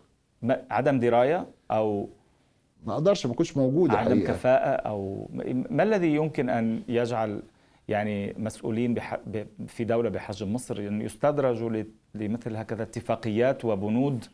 إيه؟ 0.44 0.64
عدم 0.70 1.00
دراية 1.00 1.46
أو 1.70 2.08
ما 2.86 2.92
أقدرش 2.94 3.26
ما 3.26 3.34
كنتش 3.34 3.56
موجود 3.56 3.90
عدم 3.90 4.10
حقيقة. 4.10 4.32
كفاءة 4.32 4.68
أو 4.88 5.28
ما 5.70 5.82
الذي 5.82 6.14
يمكن 6.14 6.48
أن 6.50 6.82
يجعل 6.88 7.42
يعني 7.88 8.34
مسؤولين 8.38 8.94
بح... 8.94 9.18
في 9.66 9.84
دولة 9.84 10.08
بحجم 10.08 10.52
مصر 10.52 10.78
أن 10.78 11.02
يستدرجوا 11.02 11.70
ل- 11.70 11.86
لمثل 12.14 12.56
هكذا 12.56 12.82
اتفاقيات 12.82 13.64
وبنود 13.64 14.24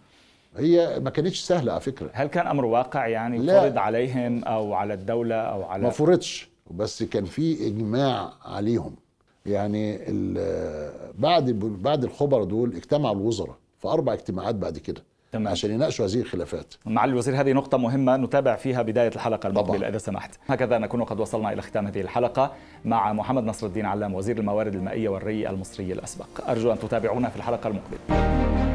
هي 0.57 1.01
ما 1.01 1.11
كانتش 1.11 1.41
سهلة 1.41 1.73
على 1.73 1.81
فكرة 1.81 2.11
هل 2.13 2.27
كان 2.27 2.47
أمر 2.47 2.65
واقع 2.65 3.07
يعني 3.07 3.39
لا. 3.39 3.61
فرض 3.61 3.79
عليهم 3.79 4.45
أو 4.45 4.75
على 4.75 4.95
الدولة 4.95 5.35
أو 5.35 5.61
ما 5.61 5.67
على 5.67 5.91
فرضش 5.91 6.49
بس 6.71 7.03
كان 7.03 7.25
في 7.25 7.67
إجماع 7.67 8.33
عليهم 8.45 8.95
يعني 9.47 9.99
بعد 11.19 11.51
بعد 11.83 12.05
الخبراء 12.05 12.45
دول 12.45 12.77
اجتمع 12.77 13.13
الوزراء 13.13 13.57
في 13.79 13.89
أربع 13.89 14.13
اجتماعات 14.13 14.55
بعد 14.55 14.79
كده 14.79 15.03
تمام. 15.33 15.49
عشان 15.49 15.71
يناقشوا 15.71 16.07
هذه 16.07 16.21
الخلافات 16.21 16.75
معالي 16.87 17.13
الوزير 17.13 17.41
هذه 17.41 17.53
نقطة 17.53 17.79
مهمة 17.79 18.17
نتابع 18.17 18.57
فيها 18.57 18.83
بداية 18.83 19.09
الحلقة 19.09 19.47
المقبلة. 19.47 19.89
إذا 19.89 19.99
سمحت 19.99 20.39
هكذا 20.47 20.79
نكون 20.79 21.05
قد 21.05 21.21
وصلنا 21.21 21.53
إلى 21.53 21.63
ختام 21.63 21.87
هذه 21.87 22.01
الحلقة 22.01 22.53
مع 22.85 23.13
محمد 23.13 23.45
نصر 23.45 23.67
الدين 23.67 23.87
علام 23.87 24.15
وزير 24.15 24.39
الموارد 24.39 24.75
المائية 24.75 25.09
والري 25.09 25.49
المصري 25.49 25.93
الأسبق 25.93 26.49
أرجو 26.49 26.73
أن 26.73 26.79
تتابعونا 26.79 27.29
في 27.29 27.37
الحلقة 27.37 27.69
المقبلة 27.69 28.70